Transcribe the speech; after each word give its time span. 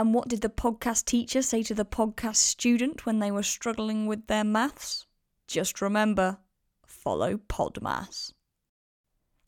And 0.00 0.14
what 0.14 0.28
did 0.28 0.40
the 0.40 0.48
podcast 0.48 1.04
teacher 1.04 1.42
say 1.42 1.62
to 1.62 1.74
the 1.74 1.84
podcast 1.84 2.36
student 2.36 3.04
when 3.04 3.18
they 3.18 3.30
were 3.30 3.42
struggling 3.42 4.06
with 4.06 4.28
their 4.28 4.44
maths? 4.44 5.06
Just 5.46 5.82
remember 5.82 6.38
follow 6.86 7.36
Podmas. 7.36 8.32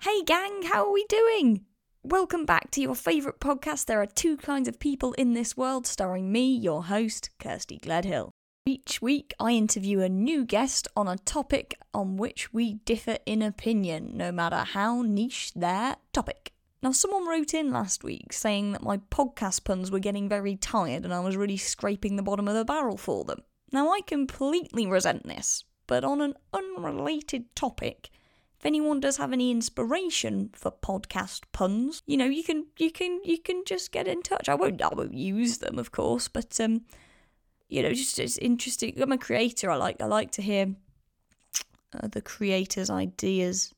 Hey, 0.02 0.22
gang, 0.22 0.64
how 0.64 0.84
are 0.84 0.92
we 0.92 1.06
doing? 1.08 1.64
Welcome 2.02 2.44
back 2.44 2.70
to 2.72 2.82
your 2.82 2.94
favourite 2.94 3.40
podcast. 3.40 3.86
There 3.86 4.02
are 4.02 4.06
two 4.06 4.36
kinds 4.36 4.68
of 4.68 4.78
people 4.78 5.14
in 5.14 5.32
this 5.32 5.56
world, 5.56 5.86
starring 5.86 6.30
me, 6.30 6.54
your 6.54 6.84
host, 6.84 7.30
Kirsty 7.38 7.78
Gledhill. 7.78 8.28
Each 8.66 9.00
week, 9.00 9.32
I 9.40 9.52
interview 9.52 10.00
a 10.00 10.10
new 10.10 10.44
guest 10.44 10.86
on 10.94 11.08
a 11.08 11.16
topic 11.16 11.78
on 11.94 12.18
which 12.18 12.52
we 12.52 12.74
differ 12.74 13.16
in 13.24 13.40
opinion, 13.40 14.18
no 14.18 14.30
matter 14.30 14.58
how 14.58 15.00
niche 15.00 15.54
their 15.54 15.96
topic. 16.12 16.52
Now, 16.82 16.90
someone 16.90 17.28
wrote 17.28 17.54
in 17.54 17.70
last 17.70 18.02
week 18.02 18.32
saying 18.32 18.72
that 18.72 18.82
my 18.82 18.96
podcast 18.96 19.62
puns 19.62 19.90
were 19.90 20.00
getting 20.00 20.28
very 20.28 20.56
tired 20.56 21.04
and 21.04 21.14
I 21.14 21.20
was 21.20 21.36
really 21.36 21.56
scraping 21.56 22.16
the 22.16 22.24
bottom 22.24 22.48
of 22.48 22.54
the 22.54 22.64
barrel 22.64 22.96
for 22.96 23.24
them. 23.24 23.42
Now, 23.70 23.92
I 23.92 24.00
completely 24.00 24.86
resent 24.86 25.26
this, 25.26 25.64
but 25.86 26.02
on 26.04 26.20
an 26.20 26.34
unrelated 26.52 27.54
topic, 27.54 28.10
if 28.58 28.66
anyone 28.66 29.00
does 29.00 29.16
have 29.16 29.32
any 29.32 29.50
inspiration 29.50 30.50
for 30.54 30.70
podcast 30.70 31.42
puns, 31.52 32.02
you 32.06 32.16
know, 32.16 32.26
you 32.26 32.44
can 32.44 32.66
you 32.78 32.92
can 32.92 33.20
you 33.24 33.38
can 33.38 33.64
just 33.64 33.90
get 33.90 34.06
in 34.06 34.22
touch. 34.22 34.48
I 34.48 34.54
won't 34.54 34.80
I 34.80 34.88
won't 34.88 35.14
use 35.14 35.58
them, 35.58 35.78
of 35.78 35.90
course, 35.90 36.28
but 36.28 36.60
um 36.60 36.82
you 37.68 37.82
know, 37.82 37.92
just 37.92 38.18
it's 38.18 38.38
interesting. 38.38 39.00
I'm 39.00 39.10
a 39.10 39.18
creator. 39.18 39.70
I 39.70 39.76
like 39.76 40.00
I 40.00 40.06
like 40.06 40.30
to 40.32 40.42
hear 40.42 40.74
uh, 41.92 42.06
the 42.08 42.20
creators' 42.20 42.90
ideas. 42.90 43.74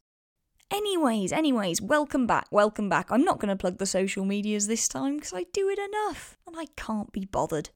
Anyways, 0.74 1.30
anyways, 1.30 1.80
welcome 1.80 2.26
back, 2.26 2.48
welcome 2.50 2.88
back. 2.88 3.12
I'm 3.12 3.22
not 3.22 3.38
going 3.38 3.48
to 3.48 3.54
plug 3.56 3.78
the 3.78 3.86
social 3.86 4.24
medias 4.24 4.66
this 4.66 4.88
time 4.88 5.14
because 5.14 5.32
I 5.32 5.44
do 5.52 5.68
it 5.68 5.78
enough 5.78 6.36
and 6.48 6.56
I 6.58 6.66
can't 6.76 7.12
be 7.12 7.24
bothered. 7.24 7.70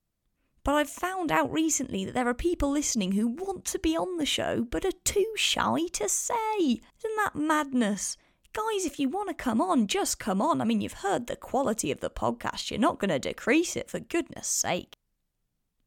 But 0.65 0.75
I've 0.75 0.91
found 0.91 1.31
out 1.31 1.53
recently 1.53 2.05
that 2.05 2.15
there 2.15 2.27
are 2.27 2.35
people 2.35 2.73
listening 2.73 3.13
who 3.13 3.29
want 3.29 3.65
to 3.67 3.79
be 3.79 3.97
on 3.97 4.17
the 4.17 4.27
show 4.27 4.67
but 4.69 4.85
are 4.85 4.91
too 5.05 5.33
shy 5.37 5.87
to 5.93 6.09
say. 6.09 6.59
Isn't 6.59 7.17
that 7.19 7.37
madness? 7.37 8.17
Guys, 8.53 8.85
if 8.85 8.99
you 8.99 9.09
want 9.09 9.29
to 9.29 9.35
come 9.35 9.61
on, 9.61 9.87
just 9.87 10.19
come 10.19 10.43
on. 10.43 10.61
I 10.61 10.65
mean, 10.65 10.81
you've 10.81 10.95
heard 10.95 11.29
the 11.29 11.37
quality 11.37 11.93
of 11.93 12.01
the 12.01 12.11
podcast. 12.11 12.69
You're 12.69 12.81
not 12.81 12.99
going 12.99 13.11
to 13.11 13.21
decrease 13.21 13.77
it, 13.77 13.89
for 13.89 14.01
goodness 14.01 14.49
sake. 14.49 14.97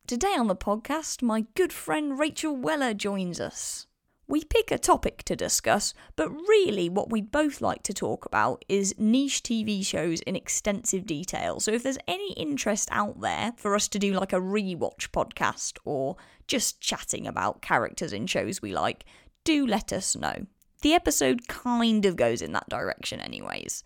Today 0.07 0.35
on 0.37 0.47
the 0.47 0.55
podcast, 0.55 1.21
my 1.21 1.43
good 1.55 1.73
friend 1.73 2.17
Rachel 2.17 2.55
Weller 2.55 2.93
joins 2.93 3.41
us. 3.41 3.87
We 4.31 4.45
pick 4.45 4.71
a 4.71 4.77
topic 4.77 5.23
to 5.23 5.35
discuss, 5.35 5.93
but 6.15 6.29
really 6.29 6.87
what 6.87 7.09
we'd 7.09 7.33
both 7.33 7.59
like 7.59 7.83
to 7.83 7.93
talk 7.93 8.25
about 8.25 8.63
is 8.69 8.95
niche 8.97 9.43
TV 9.43 9.85
shows 9.85 10.21
in 10.21 10.37
extensive 10.37 11.05
detail. 11.05 11.59
So 11.59 11.73
if 11.73 11.83
there's 11.83 11.97
any 12.07 12.31
interest 12.35 12.87
out 12.93 13.19
there 13.19 13.51
for 13.57 13.75
us 13.75 13.89
to 13.89 13.99
do 13.99 14.13
like 14.13 14.31
a 14.31 14.39
rewatch 14.39 15.09
podcast 15.09 15.79
or 15.83 16.15
just 16.47 16.79
chatting 16.79 17.27
about 17.27 17.61
characters 17.61 18.13
in 18.13 18.25
shows 18.25 18.61
we 18.61 18.73
like, 18.73 19.03
do 19.43 19.67
let 19.67 19.91
us 19.91 20.15
know. 20.15 20.45
The 20.81 20.93
episode 20.93 21.49
kind 21.49 22.05
of 22.05 22.15
goes 22.15 22.41
in 22.41 22.53
that 22.53 22.69
direction, 22.69 23.19
anyways. 23.19 23.83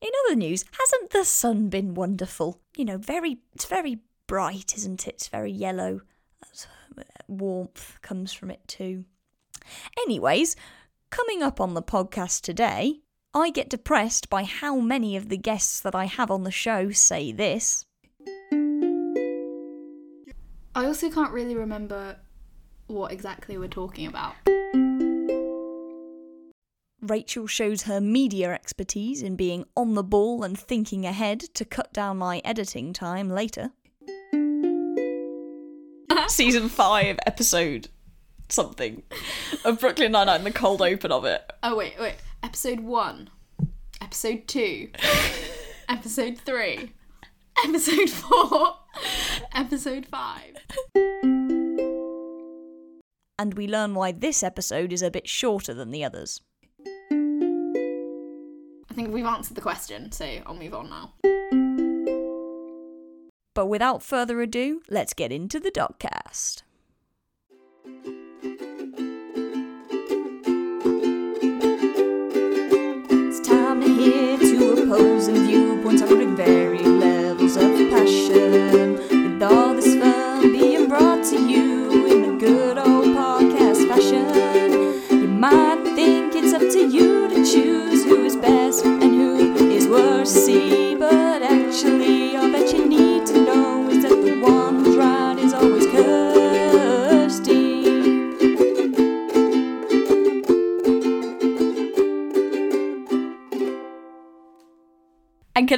In 0.00 0.08
other 0.24 0.36
news, 0.36 0.64
hasn't 0.80 1.10
the 1.10 1.26
sun 1.26 1.68
been 1.68 1.92
wonderful? 1.92 2.58
You 2.74 2.86
know, 2.86 2.96
very, 2.96 3.36
it's 3.54 3.66
very 3.66 3.98
bright, 4.28 4.72
isn't 4.78 5.06
it? 5.06 5.16
It's 5.16 5.28
very 5.28 5.52
yellow. 5.52 6.00
Uh, 6.42 7.02
warmth 7.28 7.98
comes 8.00 8.32
from 8.32 8.50
it 8.50 8.66
too. 8.66 9.04
Anyways, 9.98 10.56
coming 11.10 11.42
up 11.42 11.60
on 11.60 11.74
the 11.74 11.82
podcast 11.82 12.42
today, 12.42 13.00
I 13.32 13.50
get 13.50 13.68
depressed 13.68 14.30
by 14.30 14.44
how 14.44 14.78
many 14.78 15.16
of 15.16 15.28
the 15.28 15.36
guests 15.36 15.80
that 15.80 15.94
I 15.94 16.04
have 16.04 16.30
on 16.30 16.44
the 16.44 16.50
show 16.50 16.90
say 16.90 17.32
this. 17.32 17.84
I 20.76 20.86
also 20.86 21.10
can't 21.10 21.32
really 21.32 21.54
remember 21.54 22.16
what 22.86 23.12
exactly 23.12 23.58
we're 23.58 23.68
talking 23.68 24.06
about. 24.06 24.34
Rachel 27.00 27.46
shows 27.46 27.82
her 27.82 28.00
media 28.00 28.52
expertise 28.52 29.22
in 29.22 29.36
being 29.36 29.66
on 29.76 29.94
the 29.94 30.02
ball 30.02 30.42
and 30.42 30.58
thinking 30.58 31.04
ahead 31.04 31.40
to 31.40 31.64
cut 31.64 31.92
down 31.92 32.16
my 32.18 32.40
editing 32.44 32.92
time 32.92 33.28
later. 33.28 33.72
Season 36.28 36.68
5, 36.68 37.18
episode 37.26 37.88
something 38.48 39.02
of 39.64 39.80
Brooklyn 39.80 40.12
Nine-Nine, 40.12 40.44
the 40.44 40.50
cold 40.50 40.82
open 40.82 41.12
of 41.12 41.24
it. 41.24 41.52
Oh 41.62 41.76
wait, 41.76 41.94
wait. 41.98 42.16
Episode 42.42 42.80
one, 42.80 43.30
episode 44.00 44.46
two, 44.46 44.90
episode 45.88 46.38
three, 46.38 46.92
episode 47.64 48.10
four, 48.10 48.76
episode 49.54 50.06
five. 50.06 50.56
And 53.38 53.54
we 53.54 53.66
learn 53.66 53.94
why 53.94 54.12
this 54.12 54.42
episode 54.42 54.92
is 54.92 55.02
a 55.02 55.10
bit 55.10 55.28
shorter 55.28 55.74
than 55.74 55.90
the 55.90 56.04
others. 56.04 56.40
I 58.90 58.94
think 58.94 59.12
we've 59.12 59.24
answered 59.24 59.56
the 59.56 59.60
question, 59.60 60.12
so 60.12 60.24
I'll 60.46 60.54
move 60.54 60.72
on 60.74 60.88
now. 60.88 61.14
But 63.54 63.66
without 63.66 64.02
further 64.02 64.40
ado, 64.40 64.82
let's 64.88 65.14
get 65.14 65.32
into 65.32 65.58
the 65.58 65.70
Doddcast. 65.70 66.62
Opposing 74.94 75.44
viewpoints 75.44 76.02
offering 76.02 76.36
varied 76.36 76.86
levels 76.86 77.56
of 77.56 77.72
passion. 77.90 78.94
With 78.94 79.42
all 79.42 79.74
this 79.74 79.96
fun 79.96 80.52
being 80.52 80.88
brought 80.88 81.24
to 81.30 81.50
you 81.50 81.73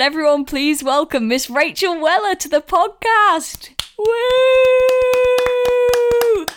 everyone 0.07 0.45
please 0.45 0.85
welcome 0.85 1.27
Miss 1.27 1.51
Rachel 1.51 2.01
Weller 2.01 2.37
to 2.37 2.49
the 2.49 2.61
podcast? 2.61 3.71
Woo! 3.99 4.07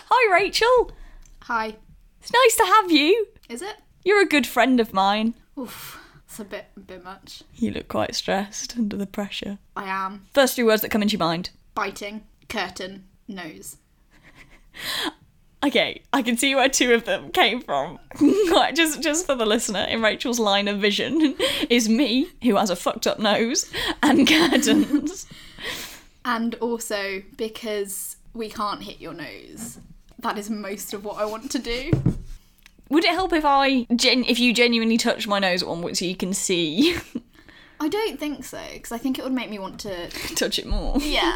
Hi, 0.08 0.32
Rachel. 0.32 0.92
Hi. 1.42 1.74
It's 2.20 2.32
nice 2.32 2.54
to 2.58 2.64
have 2.64 2.92
you. 2.92 3.26
Is 3.48 3.60
it? 3.60 3.74
You're 4.04 4.22
a 4.22 4.28
good 4.28 4.46
friend 4.46 4.78
of 4.78 4.92
mine. 4.92 5.34
Oof. 5.58 5.98
It's 6.28 6.38
a 6.38 6.44
bit, 6.44 6.66
a 6.76 6.80
bit 6.80 7.02
much. 7.02 7.42
You 7.56 7.72
look 7.72 7.88
quite 7.88 8.14
stressed 8.14 8.76
under 8.78 8.96
the 8.96 9.04
pressure. 9.08 9.58
I 9.74 9.88
am 9.88 10.26
First 10.32 10.54
three 10.54 10.62
words 10.62 10.82
that 10.82 10.92
come 10.92 11.02
into 11.02 11.14
your 11.14 11.26
mind. 11.26 11.50
biting, 11.74 12.22
curtain, 12.48 13.06
nose. 13.26 13.78
Okay, 15.62 16.00
I 16.12 16.22
can 16.22 16.36
see 16.38 16.54
where 16.54 16.68
two 16.70 16.94
of 16.94 17.04
them 17.04 17.30
came 17.32 17.60
from. 17.60 17.98
Just 18.74 19.02
just 19.02 19.26
for 19.26 19.34
the 19.34 19.44
listener, 19.44 19.80
in 19.82 20.00
Rachel's 20.00 20.38
line 20.38 20.68
of 20.68 20.78
vision 20.78 21.36
is 21.68 21.88
me, 21.88 22.28
who 22.42 22.56
has 22.56 22.70
a 22.70 22.76
fucked 22.76 23.06
up 23.06 23.18
nose, 23.18 23.70
and 24.02 24.26
curtains. 24.28 25.26
And 26.24 26.54
also 26.56 27.22
because 27.36 28.16
we 28.32 28.48
can't 28.48 28.82
hit 28.82 29.00
your 29.00 29.12
nose. 29.12 29.78
That 30.20 30.38
is 30.38 30.48
most 30.48 30.94
of 30.94 31.04
what 31.04 31.18
I 31.18 31.26
want 31.26 31.50
to 31.50 31.58
do. 31.58 31.90
Would 32.88 33.04
it 33.04 33.10
help 33.10 33.32
if 33.34 33.44
I 33.44 33.86
gen- 33.94 34.24
if 34.24 34.38
you 34.38 34.54
genuinely 34.54 34.96
touch 34.96 35.26
my 35.28 35.38
nose 35.38 35.62
at 35.62 35.68
one 35.68 35.82
point 35.82 35.98
so 35.98 36.04
you 36.06 36.16
can 36.16 36.32
see 36.32 36.96
I 37.82 37.88
don't 37.88 38.18
think 38.20 38.44
so, 38.44 38.60
because 38.74 38.92
I 38.92 38.98
think 38.98 39.18
it 39.18 39.22
would 39.24 39.32
make 39.32 39.48
me 39.48 39.58
want 39.58 39.80
to. 39.80 40.08
touch 40.34 40.58
it 40.58 40.66
more? 40.66 40.98
Yeah. 40.98 41.32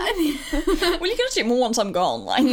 Well, 0.53 1.07
you 1.07 1.17
can 1.17 1.27
touch 1.27 1.37
it 1.39 1.47
more 1.47 1.59
once 1.59 1.79
I'm 1.79 1.91
gone. 1.93 2.27
Like, 2.27 2.45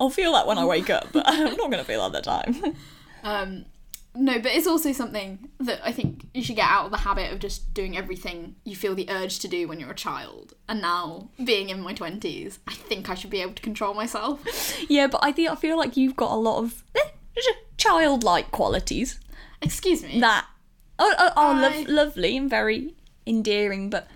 I'll 0.00 0.10
feel 0.10 0.32
that 0.32 0.46
when 0.46 0.58
I 0.58 0.64
wake 0.64 0.90
up, 0.90 1.08
but 1.12 1.24
I'm 1.28 1.56
not 1.56 1.70
gonna 1.70 1.84
feel 1.84 2.08
that 2.08 2.16
at 2.16 2.24
the 2.24 2.30
time. 2.30 2.76
Um, 3.24 3.64
no, 4.14 4.38
but 4.38 4.52
it's 4.52 4.66
also 4.66 4.92
something 4.92 5.48
that 5.58 5.80
I 5.82 5.92
think 5.92 6.26
you 6.34 6.42
should 6.44 6.56
get 6.56 6.68
out 6.68 6.84
of 6.84 6.90
the 6.90 6.98
habit 6.98 7.32
of 7.32 7.38
just 7.38 7.72
doing 7.72 7.96
everything 7.96 8.54
you 8.64 8.76
feel 8.76 8.94
the 8.94 9.08
urge 9.10 9.38
to 9.38 9.48
do 9.48 9.66
when 9.66 9.80
you're 9.80 9.90
a 9.92 9.94
child. 9.94 10.52
And 10.68 10.82
now, 10.82 11.30
being 11.42 11.70
in 11.70 11.80
my 11.80 11.94
20s, 11.94 12.58
I 12.68 12.74
think 12.74 13.08
I 13.08 13.14
should 13.14 13.30
be 13.30 13.40
able 13.40 13.54
to 13.54 13.62
control 13.62 13.94
myself. 13.94 14.40
Yeah, 14.90 15.06
but 15.06 15.20
I 15.24 15.32
think 15.32 15.48
I 15.50 15.54
feel 15.54 15.78
like 15.78 15.96
you've 15.96 16.16
got 16.16 16.32
a 16.32 16.36
lot 16.36 16.58
of 16.62 16.84
eh, 16.94 17.00
childlike 17.78 18.50
qualities 18.50 19.18
Excuse 19.62 20.02
me. 20.02 20.20
that 20.20 20.46
are, 20.98 21.12
are, 21.14 21.32
are 21.36 21.54
I- 21.54 21.60
lov- 21.78 21.88
lovely 21.88 22.36
and 22.36 22.50
very 22.50 22.94
endearing, 23.26 23.88
but 23.88 24.06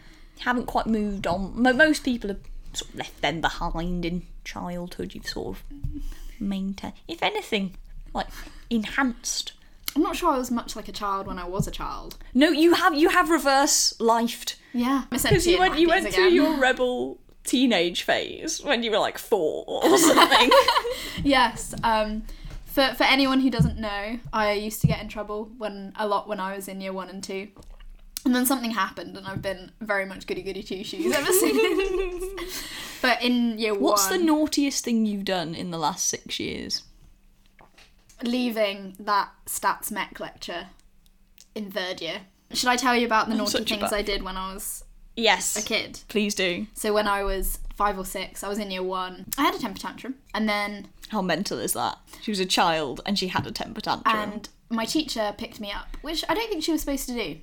haven't 0.41 0.67
quite 0.67 0.87
moved 0.87 1.27
on. 1.27 1.61
Most 1.61 2.05
people 2.05 2.29
have 2.29 2.41
sort 2.75 2.91
of 2.91 2.97
left 2.97 3.21
them 3.23 3.41
behind 3.41 4.05
in 4.05 4.23
childhood. 4.53 5.15
You've 5.15 5.29
sort 5.29 5.49
of 5.57 5.63
maintained, 6.41 6.95
if 7.07 7.23
anything, 7.23 7.75
like 8.15 8.29
enhanced 8.71 9.53
I'm 9.97 10.03
not 10.03 10.17
sure 10.17 10.31
I 10.33 10.39
was 10.39 10.51
much 10.51 10.77
like 10.77 10.89
a 10.89 10.93
child 10.93 11.27
when 11.27 11.39
I 11.39 11.47
was 11.49 11.67
a 11.67 11.71
child. 11.71 12.17
No, 12.35 12.51
you 12.51 12.75
have 12.75 12.95
you 12.95 13.09
have 13.09 13.31
reverse 13.31 13.95
lifed 13.99 14.55
Yeah, 14.73 15.05
because 15.11 15.47
you 15.47 15.59
went 15.59 15.79
you 15.79 15.89
went 15.89 16.13
through 16.13 16.29
your 16.29 16.57
rebel 16.59 17.19
teenage 17.45 18.03
phase 18.03 18.63
when 18.63 18.83
you 18.83 18.91
were 18.91 18.99
like 18.99 19.19
four 19.19 19.65
or 19.67 19.99
something. 20.09 20.51
yes. 21.25 21.75
Um, 21.83 22.23
for 22.67 22.95
for 22.95 23.05
anyone 23.05 23.41
who 23.41 23.51
doesn't 23.51 23.79
know, 23.79 24.21
I 24.33 24.53
used 24.53 24.81
to 24.83 24.87
get 24.87 25.01
in 25.01 25.09
trouble 25.09 25.51
when 25.59 25.93
a 25.97 26.07
lot 26.07 26.29
when 26.29 26.39
I 26.39 26.55
was 26.55 26.69
in 26.69 26.81
year 26.81 26.93
one 26.93 27.09
and 27.09 27.23
two. 27.23 27.49
And 28.25 28.35
then 28.35 28.45
something 28.47 28.73
happened, 28.73 29.17
and 29.17 29.27
I've 29.27 29.41
been 29.43 29.71
very 29.81 30.05
much 30.05 30.27
goody 30.27 30.43
goody 30.43 30.63
two 30.63 30.83
shoes 30.85 31.15
ever 31.15 31.33
since. 31.33 32.25
but 33.03 33.23
in 33.23 33.59
year 33.59 33.73
one 33.75 33.83
What's 33.83 34.11
one, 34.11 34.19
the 34.21 34.25
naughtiest 34.27 34.85
thing 34.85 35.07
you've 35.07 35.25
done 35.25 35.55
in 35.55 35.71
the 35.71 35.79
last 35.79 36.07
six 36.09 36.39
years? 36.41 36.83
leaving 38.23 38.97
that 38.99 39.31
stats 39.47 39.91
mech 39.93 40.19
lecture 40.19 40.67
in 41.55 41.71
third 41.71 42.01
year. 42.01 42.23
Should 42.53 42.69
I 42.69 42.77
tell 42.77 42.97
you 42.97 43.07
about 43.07 43.29
the 43.29 43.35
naughty 43.37 43.53
such 43.53 43.71
a 43.71 43.77
things 43.77 43.93
I 43.93 44.03
did 44.03 44.23
when 44.23 44.37
I 44.37 44.53
was 44.55 44.85
Yes, 45.17 45.57
a 45.57 45.63
kid? 45.67 46.01
please 46.09 46.35
do. 46.35 46.67
So 46.75 46.93
when 46.93 47.07
I 47.07 47.23
was 47.23 47.59
five 47.77 47.99
or 47.99 48.05
six, 48.05 48.43
I 48.43 48.49
was 48.49 48.59
in 48.59 48.71
year 48.71 48.83
one. 48.83 49.27
I 49.37 49.43
had 49.43 49.55
a 49.55 49.59
temper 49.59 49.79
tantrum, 49.79 50.17
and 50.35 50.49
then 50.49 50.89
How 51.11 51.23
mental 51.23 51.59
is 51.59 51.75
that? 51.75 51.99
She 52.23 52.31
was 52.31 52.41
a 52.41 52.47
child 52.47 53.01
and 53.07 53.19
she 53.19 53.29
had 53.29 53.47
a 53.47 53.53
temper 53.53 53.81
tantrum. 53.81 54.17
and 54.17 54.49
my 54.69 54.85
teacher 54.85 55.33
picked 55.39 55.61
me 55.61 55.71
up, 55.71 55.97
which 56.03 56.25
I 56.29 56.35
don't 56.35 56.49
think 56.49 56.65
she 56.65 56.73
was 56.73 56.81
supposed 56.81 57.07
to 57.09 57.15
do, 57.15 57.37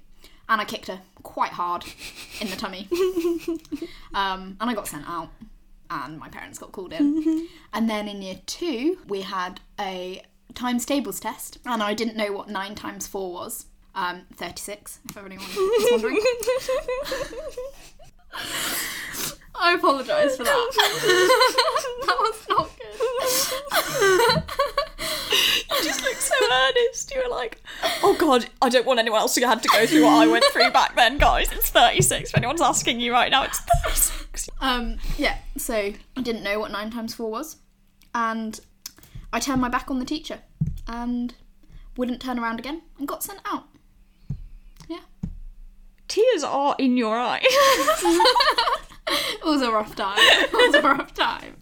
and 0.50 0.62
I 0.62 0.66
kicked 0.66 0.88
her 0.88 1.02
quite 1.24 1.52
hard 1.52 1.86
in 2.40 2.50
the 2.50 2.56
tummy, 2.56 2.88
um, 4.14 4.58
and 4.60 4.70
I 4.70 4.74
got 4.74 4.88
sent 4.88 5.08
out, 5.08 5.30
and 5.90 6.20
my 6.20 6.30
parents 6.30 6.60
got 6.60 6.72
called 6.72 6.94
in, 6.94 7.48
and 7.74 7.90
then 7.90 8.08
in 8.08 8.22
year 8.22 8.40
two 8.46 9.00
we 9.08 9.22
had 9.22 9.60
a 9.80 10.22
times 10.54 10.86
tables 10.86 11.20
test, 11.20 11.58
and 11.66 11.84
I 11.84 11.94
didn't 11.94 12.16
know 12.16 12.32
what 12.32 12.50
nine 12.50 12.76
times 12.76 13.08
four 13.08 13.34
was. 13.34 13.66
Um, 13.98 14.24
36, 14.34 15.00
if 15.10 15.16
anyone 15.16 15.46
is 15.46 15.92
wondering. 15.92 16.20
I 19.60 19.74
apologise 19.74 20.38
for 20.38 20.44
that. 20.44 20.72
that 22.06 22.18
was 22.19 22.46
not 22.50 22.69
good. 22.78 22.96
you 25.69 25.84
just 25.84 26.04
looked 26.04 26.22
so 26.22 26.36
earnest. 26.52 27.13
You 27.13 27.24
were 27.24 27.30
like, 27.30 27.62
oh 28.04 28.16
god, 28.19 28.48
I 28.62 28.69
don't 28.69 28.86
want 28.86 29.00
anyone 29.00 29.19
else 29.19 29.36
to 29.36 29.48
have 29.48 29.62
to 29.62 29.68
go 29.69 29.86
through 29.86 30.04
what 30.04 30.13
I 30.13 30.28
went 30.28 30.46
through 30.46 30.72
back 30.72 30.96
then, 30.96 31.18
guys. 31.18 31.52
It's 31.52 31.69
36. 31.69 32.30
If 32.30 32.38
anyone's 32.38 32.62
asking 32.62 33.00
you 33.00 33.12
right 33.12 33.31
now, 33.31 33.44
it's 33.44 33.60
36. 33.84 34.50
Um, 34.62 34.98
yeah, 35.18 35.38
so 35.58 35.75
I 35.75 36.22
didn't 36.22 36.44
know 36.44 36.60
what 36.60 36.72
9 36.72 36.92
times 36.92 37.13
4 37.16 37.30
was. 37.30 37.58
And 38.13 38.60
I 39.31 39.40
turned 39.40 39.62
my 39.62 39.69
back 39.69 39.90
on 39.92 40.00
the 40.00 40.06
teacher 40.06 40.40
and 40.88 41.34
wouldn't 41.98 42.22
turn 42.22 42.40
around 42.40 42.60
again 42.60 42.81
and 43.00 43.08
got 43.08 43.24
sent 43.24 43.40
out. 43.46 43.66
Yeah. 44.88 45.00
Tears 46.08 46.44
are 46.44 46.75
in 46.78 46.98
your 46.98 47.18
eyes. 47.18 47.44
It 49.46 49.50
was 49.50 49.62
a 49.62 49.72
rough 49.72 49.96
time. 49.96 50.18
It 50.20 50.54
was 50.54 50.74
a 50.76 50.82
rough 50.82 51.14
time. 51.14 51.58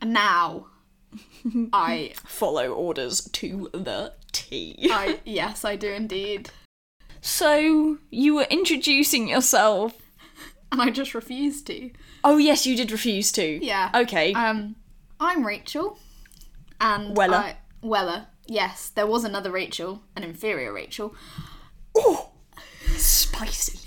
And 0.00 0.12
now 0.12 0.66
I 1.72 2.12
Follow 2.24 2.72
orders 2.72 3.28
to 3.34 3.70
the 3.72 4.14
T. 4.32 4.88
I 4.90 5.20
yes, 5.24 5.64
I 5.64 5.76
do 5.76 5.92
indeed. 5.92 6.50
So, 7.20 7.98
you 8.10 8.34
were 8.34 8.46
introducing 8.50 9.28
yourself. 9.28 9.96
And 10.72 10.82
I 10.82 10.90
just 10.90 11.14
refused 11.14 11.68
to. 11.68 11.90
Oh, 12.24 12.36
yes, 12.36 12.66
you 12.66 12.76
did 12.76 12.90
refuse 12.90 13.30
to. 13.32 13.64
Yeah. 13.64 13.90
Okay. 13.94 14.32
Um 14.34 14.74
I'm 15.20 15.46
Rachel. 15.46 15.98
And 16.80 17.16
Weller. 17.16 17.36
I, 17.36 17.56
Weller. 17.80 18.26
Yes, 18.46 18.90
there 18.90 19.06
was 19.06 19.22
another 19.22 19.52
Rachel, 19.52 20.02
an 20.16 20.24
inferior 20.24 20.72
Rachel. 20.72 21.14
oh, 21.96 22.30
spicy. 22.96 23.78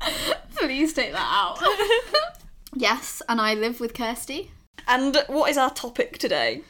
Please 0.62 0.92
take 0.92 1.10
that 1.10 1.18
out. 1.18 1.58
yes, 2.76 3.20
and 3.28 3.40
I 3.40 3.54
live 3.54 3.80
with 3.80 3.94
Kirsty. 3.94 4.52
And 4.86 5.16
what 5.26 5.50
is 5.50 5.58
our 5.58 5.70
topic 5.70 6.18
today? 6.18 6.62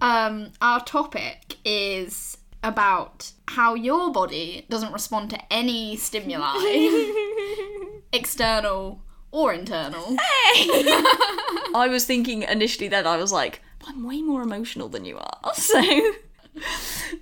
Um, 0.00 0.52
our 0.62 0.82
topic 0.82 1.58
is 1.62 2.38
about 2.62 3.32
how 3.48 3.74
your 3.74 4.10
body 4.10 4.64
doesn't 4.70 4.94
respond 4.94 5.28
to 5.30 5.52
any 5.52 5.94
stimuli, 5.96 6.54
external 8.14 9.02
or 9.30 9.52
internal. 9.52 10.16
I 10.18 11.88
was 11.90 12.06
thinking 12.06 12.44
initially 12.44 12.88
then, 12.88 13.06
I 13.06 13.18
was 13.18 13.30
like, 13.30 13.60
I'm 13.86 14.06
way 14.06 14.22
more 14.22 14.40
emotional 14.40 14.88
than 14.88 15.04
you 15.04 15.18
are. 15.18 15.54
So, 15.54 15.82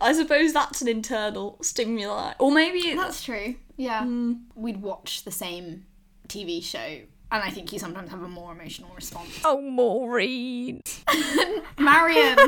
I 0.01 0.13
suppose 0.13 0.53
that's 0.53 0.83
an 0.83 0.89
internal 0.89 1.59
stimuli. 1.63 2.35
Or 2.39 2.53
maybe 2.53 2.95
That's 2.95 3.25
true. 3.25 3.57
Yeah. 3.77 4.07
We'd 4.55 4.83
watch 4.83 5.25
the 5.25 5.33
same 5.33 5.87
TV 6.33 6.63
show, 6.63 6.79
and 6.79 7.43
I 7.43 7.51
think 7.51 7.73
you 7.73 7.79
sometimes 7.79 8.11
have 8.11 8.23
a 8.23 8.29
more 8.29 8.53
emotional 8.53 8.91
response. 8.95 9.41
Oh, 9.45 9.61
Maureen. 9.61 10.83
Marion! 11.79 12.39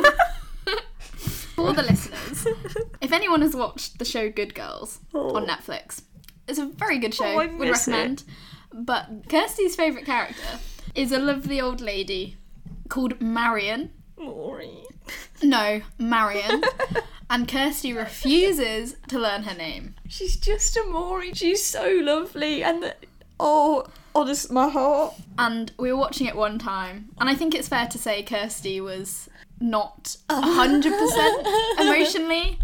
For 1.55 1.73
the 1.73 1.83
listeners, 1.83 2.47
if 3.01 3.13
anyone 3.13 3.41
has 3.43 3.55
watched 3.55 3.99
the 3.99 4.05
show 4.05 4.29
Good 4.29 4.55
Girls 4.55 4.99
on 5.15 5.45
oh. 5.45 5.47
Netflix, 5.47 6.03
it's 6.49 6.59
a 6.59 6.67
very 6.67 6.99
good 6.99 7.13
oh, 7.13 7.17
show. 7.17 7.27
Oh, 7.27 7.39
I 7.39 7.47
Would 7.47 7.69
miss 7.69 7.87
it. 7.87 7.93
recommend. 7.93 8.25
But 8.73 9.29
Kirsty's 9.29 9.77
favourite 9.77 10.05
character 10.05 10.59
is 10.95 11.13
a 11.13 11.19
lovely 11.19 11.61
old 11.61 11.81
lady 11.81 12.37
called 12.89 13.21
Marion. 13.21 13.91
Maureen. 14.19 14.85
No, 15.43 15.83
Marion. 15.99 16.65
and 17.31 17.47
Kirsty 17.47 17.93
refuses 17.93 18.97
to 19.09 19.19
learn 19.19 19.45
her 19.45 19.57
name. 19.57 19.95
She's 20.09 20.37
just 20.37 20.77
a 20.77 20.85
Maureen. 20.85 21.35
She's 21.35 21.65
so 21.65 22.01
lovely. 22.03 22.65
And, 22.65 22.83
the, 22.83 22.97
oh, 23.45 23.87
honest, 24.15 24.51
my 24.51 24.69
heart. 24.69 25.15
And 25.39 25.71
we 25.79 25.93
were 25.93 25.99
watching 25.99 26.27
it 26.27 26.35
one 26.35 26.59
time, 26.59 27.11
and 27.21 27.29
I 27.29 27.35
think 27.35 27.55
it's 27.55 27.69
fair 27.69 27.87
to 27.87 27.99
say 27.99 28.23
Kirsty 28.23 28.81
was 28.81 29.29
not 29.61 30.17
100% 30.29 31.81
emotionally. 31.81 32.59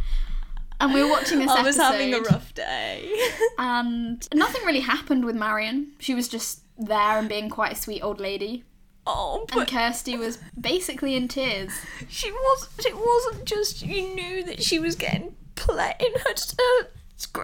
And 0.81 0.95
we 0.95 1.03
were 1.03 1.11
watching 1.11 1.39
this 1.41 1.51
I 1.51 1.63
was 1.63 1.79
episode. 1.79 1.93
having 1.93 2.15
a 2.15 2.21
rough 2.21 2.55
day. 2.55 3.13
and 3.59 4.27
nothing 4.35 4.65
really 4.65 4.81
happened 4.81 5.27
with 5.27 5.37
Marion. 5.37 5.93
She 5.99 6.15
was 6.15 6.27
just 6.27 6.61
there 6.79 7.19
and 7.19 7.29
being 7.29 7.51
quite 7.51 7.73
a 7.73 7.77
sweet 7.77 8.01
old 8.01 8.19
lady. 8.19 8.65
Oh, 9.07 9.47
And 9.53 9.69
Kirsty 9.69 10.17
was 10.17 10.39
basically 10.59 11.15
in 11.17 11.29
tears. 11.29 11.73
she 12.09 12.31
was. 12.31 12.69
It 12.79 12.97
wasn't 12.97 13.45
just 13.45 13.83
you 13.85 14.15
knew 14.15 14.43
that 14.45 14.63
she 14.63 14.79
was 14.79 14.95
getting 14.95 15.37
play 15.55 15.95
in 16.01 16.13
her. 16.21 16.35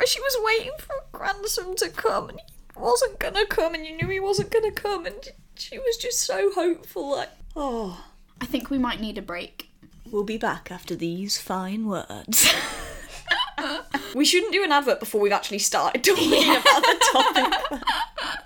She 0.06 0.21
was 0.21 0.37
waiting 0.41 0.73
for 0.79 0.94
grandson 1.12 1.77
to 1.77 1.89
come, 1.91 2.31
and 2.31 2.41
wasn't 2.78 3.19
gonna 3.19 3.46
come, 3.46 3.75
and 3.75 3.87
you 3.87 3.96
knew 3.96 4.08
he 4.08 4.20
wasn't 4.20 4.50
gonna 4.50 4.73
come, 4.73 5.06
and 5.06 5.28
she 5.55 5.78
was 5.78 5.96
just 5.96 6.20
so 6.20 6.50
hopeful. 6.52 7.10
Like, 7.10 7.31
oh, 7.55 8.05
I 8.41 8.46
think 8.46 8.70
we 8.70 8.79
might 8.79 9.01
need 9.01 9.19
a 9.19 9.22
break. 9.22 9.70
we'll 10.10 10.24
be 10.24 10.39
back 10.39 10.70
after 10.70 10.94
these 10.94 11.39
fine 11.39 11.86
words. 11.86 12.53
we 14.15 14.24
shouldn't 14.24 14.53
do 14.53 14.62
an 14.65 14.72
advert 14.72 15.01
before 15.01 15.20
we've 15.20 15.32
actually 15.32 15.58
started 15.58 16.05
talking 16.05 16.32
about 16.32 16.82
the 16.82 17.06
topic. 17.12 17.82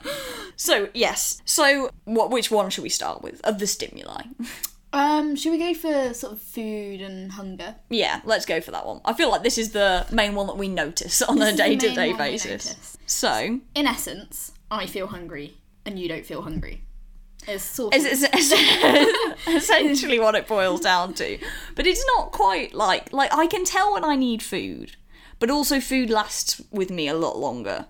so 0.56 0.88
yes, 0.94 1.42
so 1.44 1.90
what? 2.04 2.30
Which 2.30 2.50
one 2.50 2.70
should 2.70 2.84
we 2.84 2.88
start 2.90 3.22
with 3.22 3.40
of 3.44 3.58
the 3.58 3.66
stimuli? 3.66 4.22
Um, 4.92 5.36
should 5.36 5.52
we 5.52 5.58
go 5.58 5.74
for 5.74 6.14
sort 6.14 6.32
of 6.32 6.40
food 6.40 7.00
and 7.00 7.32
hunger? 7.32 7.76
Yeah, 7.88 8.20
let's 8.24 8.44
go 8.44 8.60
for 8.60 8.72
that 8.72 8.86
one. 8.86 9.00
I 9.04 9.12
feel 9.12 9.30
like 9.30 9.42
this 9.42 9.56
is 9.56 9.72
the 9.72 10.06
main 10.10 10.34
one 10.34 10.46
that 10.48 10.56
we 10.56 10.68
notice 10.68 11.22
on 11.22 11.40
a 11.40 11.56
day 11.56 11.76
to 11.76 11.94
day 11.94 12.12
basis. 12.12 12.96
So, 13.06 13.60
In 13.74 13.86
essence, 13.86 14.52
I 14.70 14.86
feel 14.86 15.08
hungry 15.08 15.54
and 15.84 15.98
you 15.98 16.08
don't 16.08 16.26
feel 16.26 16.42
hungry. 16.42 16.82
It's 17.48 17.64
sort 17.64 17.94
of 17.94 18.04
it's, 18.04 18.22
it's, 18.22 18.52
it's 18.52 19.48
essentially 19.48 20.18
what 20.18 20.34
it 20.34 20.46
boils 20.46 20.80
down 20.80 21.14
to. 21.14 21.38
But 21.74 21.86
it's 21.86 22.04
not 22.16 22.32
quite 22.32 22.74
like 22.74 23.12
like 23.12 23.32
I 23.32 23.46
can 23.46 23.64
tell 23.64 23.92
when 23.92 24.04
I 24.04 24.16
need 24.16 24.42
food, 24.42 24.96
but 25.38 25.50
also 25.50 25.80
food 25.80 26.10
lasts 26.10 26.60
with 26.70 26.90
me 26.90 27.08
a 27.08 27.14
lot 27.14 27.38
longer 27.38 27.86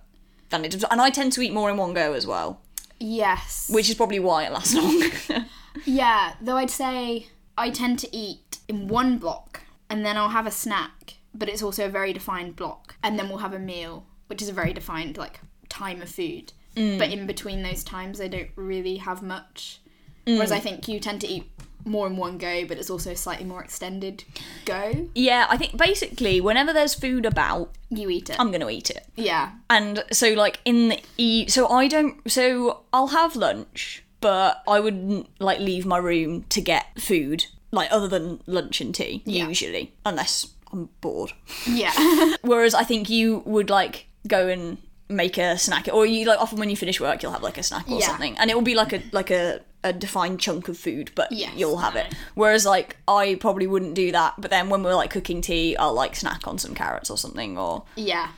than 0.50 0.64
it 0.64 0.72
does, 0.72 0.84
and 0.84 1.00
I 1.00 1.10
tend 1.10 1.32
to 1.32 1.42
eat 1.42 1.52
more 1.52 1.70
in 1.70 1.76
one 1.76 1.94
go 1.94 2.12
as 2.12 2.26
well, 2.26 2.60
yes. 2.98 3.68
which 3.70 3.88
is 3.88 3.94
probably 3.96 4.18
why 4.18 4.44
it 4.44 4.52
lasts 4.52 4.74
longer. 5.30 5.46
Yeah, 5.84 6.34
though 6.40 6.56
I'd 6.56 6.70
say 6.70 7.28
I 7.56 7.70
tend 7.70 7.98
to 8.00 8.16
eat 8.16 8.58
in 8.68 8.88
one 8.88 9.18
block 9.18 9.62
and 9.88 10.04
then 10.04 10.16
I'll 10.16 10.30
have 10.30 10.46
a 10.46 10.50
snack, 10.50 11.14
but 11.34 11.48
it's 11.48 11.62
also 11.62 11.86
a 11.86 11.90
very 11.90 12.12
defined 12.12 12.56
block. 12.56 12.96
And 13.02 13.18
then 13.18 13.28
we'll 13.28 13.38
have 13.38 13.54
a 13.54 13.58
meal, 13.58 14.06
which 14.28 14.42
is 14.42 14.48
a 14.48 14.52
very 14.52 14.72
defined 14.72 15.16
like 15.16 15.40
time 15.68 16.02
of 16.02 16.08
food. 16.08 16.52
Mm. 16.76 16.98
But 16.98 17.10
in 17.10 17.26
between 17.26 17.62
those 17.62 17.82
times 17.84 18.20
I 18.20 18.28
don't 18.28 18.50
really 18.56 18.96
have 18.98 19.22
much. 19.22 19.80
Whereas 20.26 20.52
I 20.52 20.60
mm. 20.60 20.62
think 20.62 20.88
you 20.88 21.00
tend 21.00 21.20
to 21.22 21.26
eat 21.26 21.50
more 21.84 22.06
in 22.06 22.16
one 22.16 22.38
go, 22.38 22.64
but 22.66 22.78
it's 22.78 22.90
also 22.90 23.12
a 23.12 23.16
slightly 23.16 23.44
more 23.44 23.62
extended 23.62 24.24
go. 24.64 25.08
yeah, 25.14 25.46
I 25.48 25.56
think 25.56 25.76
basically 25.76 26.40
whenever 26.40 26.72
there's 26.72 26.94
food 26.94 27.26
about, 27.26 27.72
You 27.88 28.10
eat 28.10 28.30
it. 28.30 28.36
I'm 28.38 28.50
gonna 28.50 28.68
eat 28.70 28.90
it. 28.90 29.06
yeah. 29.16 29.52
And 29.68 30.04
so, 30.12 30.32
like 30.34 30.60
in 30.64 30.90
the 30.90 31.00
e, 31.16 31.48
so 31.48 31.68
I 31.68 31.88
don't. 31.88 32.30
So 32.30 32.82
I'll 32.92 33.08
have 33.08 33.36
lunch, 33.36 34.04
but 34.20 34.62
I 34.68 34.80
wouldn't 34.80 35.28
like 35.40 35.58
leave 35.60 35.86
my 35.86 35.98
room 35.98 36.44
to 36.50 36.60
get 36.60 37.00
food, 37.00 37.46
like 37.70 37.90
other 37.92 38.08
than 38.08 38.40
lunch 38.46 38.80
and 38.80 38.94
tea, 38.94 39.22
Yeah. 39.24 39.46
usually, 39.48 39.92
unless 40.04 40.46
I'm 40.72 40.88
bored. 41.00 41.32
Yeah. 41.66 41.92
Whereas 42.42 42.74
I 42.74 42.84
think 42.84 43.08
you 43.10 43.42
would 43.46 43.70
like 43.70 44.06
go 44.28 44.48
and 44.48 44.78
make 45.08 45.38
a 45.38 45.58
snack, 45.58 45.88
or 45.92 46.06
you 46.06 46.26
like 46.26 46.38
often 46.40 46.58
when 46.58 46.70
you 46.70 46.76
finish 46.76 47.00
work, 47.00 47.22
you'll 47.22 47.32
have 47.32 47.42
like 47.42 47.58
a 47.58 47.62
snack 47.62 47.88
or 47.90 47.98
Yeah. 47.98 48.06
something, 48.06 48.36
and 48.38 48.50
it 48.50 48.54
will 48.54 48.62
be 48.62 48.74
like 48.74 48.92
a 48.92 49.02
like 49.12 49.30
a, 49.30 49.60
a 49.82 49.92
defined 49.92 50.38
chunk 50.38 50.68
of 50.68 50.76
food, 50.78 51.10
but 51.16 51.32
Yes, 51.32 51.52
you'll 51.56 51.78
have 51.78 51.94
no. 51.94 52.02
it. 52.02 52.14
Whereas 52.34 52.64
like 52.66 52.96
I 53.08 53.36
probably 53.40 53.66
wouldn't 53.66 53.94
do 53.94 54.12
that, 54.12 54.34
but 54.38 54.50
then 54.52 54.68
when 54.68 54.82
we're 54.84 54.94
like 54.94 55.10
cooking 55.10 55.40
tea, 55.40 55.76
I'll 55.76 55.94
like 55.94 56.14
snack 56.14 56.46
on 56.46 56.58
some 56.58 56.74
carrots 56.74 57.10
or 57.10 57.16
something, 57.18 57.58
or 57.58 57.84
yeah. 57.96 58.28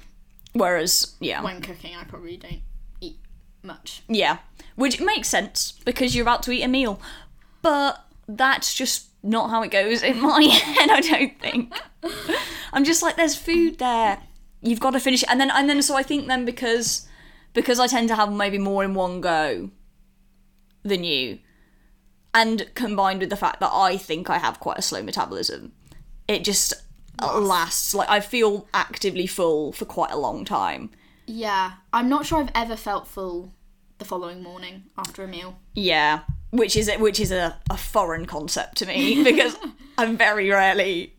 whereas 0.55 1.15
yeah, 1.21 1.43
When 1.43 1.61
cooking, 1.61 1.95
I 1.97 2.05
probably 2.05 2.37
don't 2.39 2.61
eat 3.01 3.19
much. 3.62 4.03
yeah, 4.09 4.39
which 4.76 5.00
makes 5.00 5.29
sense 5.29 5.73
because 5.85 6.14
you're 6.14 6.23
about 6.23 6.43
to 6.45 6.52
eat 6.52 6.62
a 6.62 6.69
meal, 6.69 7.00
but 7.61 8.05
that's 8.29 8.75
just 8.75 9.09
not 9.23 9.50
how 9.50 9.62
it 9.62 9.71
goes 9.71 10.02
in 10.02 10.21
my 10.21 10.43
head. 10.43 10.91
I 10.91 11.00
don't 11.00 11.41
think. 11.41 11.75
I'm 12.73 12.85
just 12.85 13.02
like, 13.02 13.17
there's 13.17 13.37
food 13.37 13.79
there. 13.79 14.19
You've 14.61 14.81
got 14.81 14.91
to 14.93 15.00
finish 15.00 15.23
it, 15.23 15.31
and 15.31 15.41
then 15.41 15.50
and 15.50 15.69
then 15.69 15.83
so 15.83 15.97
I 15.97 16.02
think 16.02 16.29
then 16.29 16.45
because 16.45 17.07
because 17.52 17.81
I 17.81 17.87
tend 17.87 18.09
to 18.09 18.17
have 18.17 18.33
maybe 18.33 18.59
more 18.59 18.85
in 18.85 18.95
one 18.95 19.21
go 19.21 19.71
than 20.85 21.05
you, 21.05 21.38
and 22.33 22.73
combined 22.75 23.21
with 23.21 23.31
the 23.31 23.37
fact 23.37 23.61
that 23.61 23.71
I 23.73 23.97
think 23.97 24.31
I 24.31 24.38
have 24.38 24.61
quite 24.61 24.79
a 24.79 24.83
slow 24.83 25.02
metabolism, 25.02 25.73
it 26.29 26.45
just 26.45 26.75
lasts. 27.21 27.95
Like 27.95 28.09
I 28.09 28.21
feel 28.21 28.69
actively 28.73 29.26
full 29.26 29.73
for 29.73 29.85
quite 29.85 30.12
a 30.12 30.19
long 30.19 30.45
time. 30.45 30.91
Yeah. 31.26 31.73
I'm 31.93 32.09
not 32.09 32.26
sure 32.26 32.41
I've 32.41 32.50
ever 32.55 32.76
felt 32.76 33.07
full 33.07 33.52
the 34.03 34.09
following 34.09 34.43
morning 34.43 34.85
after 34.99 35.23
a 35.23 35.29
meal. 35.29 35.59
Yeah, 35.75 36.21
which 36.51 36.77
is 36.77 36.91
which 36.99 37.21
is 37.21 37.31
a, 37.31 37.57
a 37.71 37.77
foreign 37.77 38.27
concept 38.27 38.79
to 38.79 38.87
me 38.87 39.23
because 39.31 39.57
I'm 39.97 40.17
very 40.17 40.51
rarely 40.51 41.15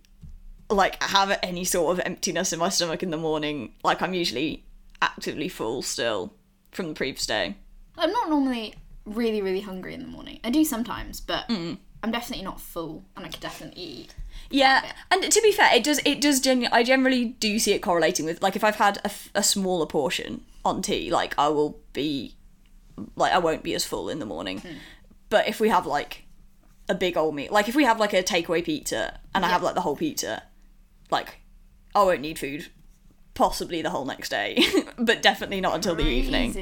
like 0.70 1.02
have 1.04 1.40
any 1.42 1.64
sort 1.64 1.98
of 1.98 2.06
emptiness 2.06 2.52
in 2.52 2.60
my 2.60 2.70
stomach 2.70 3.04
in 3.04 3.10
the 3.12 3.18
morning. 3.18 3.74
Like 3.84 4.02
I'm 4.02 4.14
usually 4.14 4.66
actively 5.02 5.48
full 5.48 5.82
still 5.82 6.34
from 6.72 6.88
the 6.90 6.94
previous 6.94 7.26
day. 7.26 7.56
I'm 7.98 8.12
not 8.12 8.30
normally 8.30 8.76
really, 9.06 9.42
really 9.42 9.62
hungry 9.62 9.94
in 9.94 10.02
the 10.02 10.08
morning. 10.08 10.40
I 10.44 10.50
do 10.50 10.64
sometimes, 10.66 11.22
but 11.22 11.48
Mm. 11.50 11.78
I'm 12.02 12.12
definitely 12.12 12.44
not 12.44 12.60
full 12.60 13.06
and 13.16 13.26
I 13.26 13.30
could 13.30 13.40
definitely 13.40 13.82
eat. 13.82 14.16
Yeah, 14.50 14.92
and 15.10 15.24
to 15.32 15.42
be 15.42 15.52
fair, 15.54 15.74
it 15.74 15.84
does 15.86 16.00
it 16.06 16.20
does 16.20 16.42
genu- 16.42 16.68
I 16.72 16.84
generally 16.84 17.26
do 17.40 17.60
see 17.60 17.72
it 17.72 17.80
correlating 17.82 18.26
with 18.26 18.42
like 18.44 18.56
if 18.58 18.64
I've 18.64 18.76
had 18.76 18.98
a, 18.98 19.06
f- 19.06 19.30
a 19.34 19.42
smaller 19.44 19.86
portion 19.86 20.44
on 20.66 20.82
tea, 20.82 21.10
like 21.12 21.34
I 21.38 21.48
will 21.50 21.80
be 21.94 22.36
like 23.16 23.34
I 23.34 23.40
won't 23.40 23.64
be 23.64 23.74
as 23.74 23.86
full 23.86 24.10
in 24.10 24.20
the 24.20 24.26
morning. 24.26 24.60
Hmm. 24.60 24.78
But 25.30 25.48
if 25.48 25.60
we 25.60 25.70
have 25.70 25.86
like 25.86 26.26
a 26.90 26.96
big 26.96 27.18
old 27.18 27.36
meal, 27.36 27.52
like 27.52 27.68
if 27.68 27.76
we 27.76 27.86
have 27.86 28.00
like 28.00 28.14
a 28.14 28.24
takeaway 28.24 28.64
pizza 28.64 29.20
and 29.34 29.46
I 29.46 29.50
have 29.50 29.64
like 29.64 29.76
the 29.76 29.82
whole 29.82 29.96
pizza, 29.96 30.44
like 31.10 31.40
I 31.96 32.04
won't 32.04 32.22
need 32.22 32.40
food 32.40 32.68
possibly 33.34 33.82
the 33.82 33.90
whole 33.90 34.06
next 34.06 34.30
day, 34.30 34.64
but 34.98 35.22
definitely 35.22 35.62
not 35.62 35.76
until 35.76 35.96
the 35.96 36.08
evening. 36.08 36.56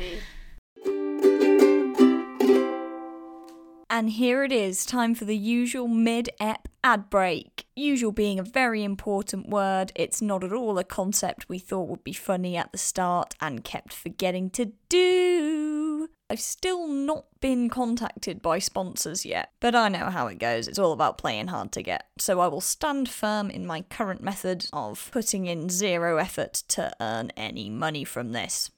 And 3.90 4.10
here 4.10 4.44
it 4.46 4.54
is, 4.54 4.86
time 4.86 5.14
for 5.14 5.26
the 5.26 5.36
usual 5.36 5.88
mid 5.88 6.30
ep 6.40 6.70
ad 6.82 7.10
break. 7.10 7.66
Usual 7.76 8.14
being 8.14 8.40
a 8.40 8.44
very 8.44 8.86
important 8.86 9.50
word, 9.50 9.92
it's 9.96 10.22
not 10.22 10.46
at 10.46 10.54
all 10.54 10.78
a 10.78 10.86
concept 10.86 11.50
we 11.50 11.60
thought 11.60 11.90
would 11.90 12.04
be 12.04 12.14
funny 12.14 12.56
at 12.56 12.72
the 12.72 12.78
start 12.78 13.36
and 13.42 13.66
kept 13.66 13.92
forgetting 13.92 14.50
to 14.52 14.72
do. 14.88 16.08
I've 16.32 16.40
still 16.40 16.88
not 16.88 17.26
been 17.42 17.70
contacted 17.70 18.42
by 18.42 18.60
sponsors 18.60 19.26
yet, 19.26 19.52
but 19.60 19.76
I 19.76 19.90
know 19.90 20.10
how 20.10 20.28
it 20.28 20.40
goes. 20.40 20.70
It's 20.70 20.80
all 20.80 20.94
about 20.94 21.18
playing 21.18 21.48
hard 21.48 21.74
to 21.74 21.84
get. 21.84 22.08
So 22.18 22.40
I 22.40 22.48
will 22.48 22.62
stand 22.62 23.10
firm 23.10 23.50
in 23.50 23.68
my 23.68 23.82
current 23.82 24.24
method 24.24 24.70
of 24.72 25.10
putting 25.12 25.48
in 25.48 25.68
zero 25.68 26.16
effort 26.16 26.54
to 26.70 26.94
earn 27.02 27.32
any 27.36 27.70
money 27.70 28.06
from 28.06 28.32
this. 28.32 28.72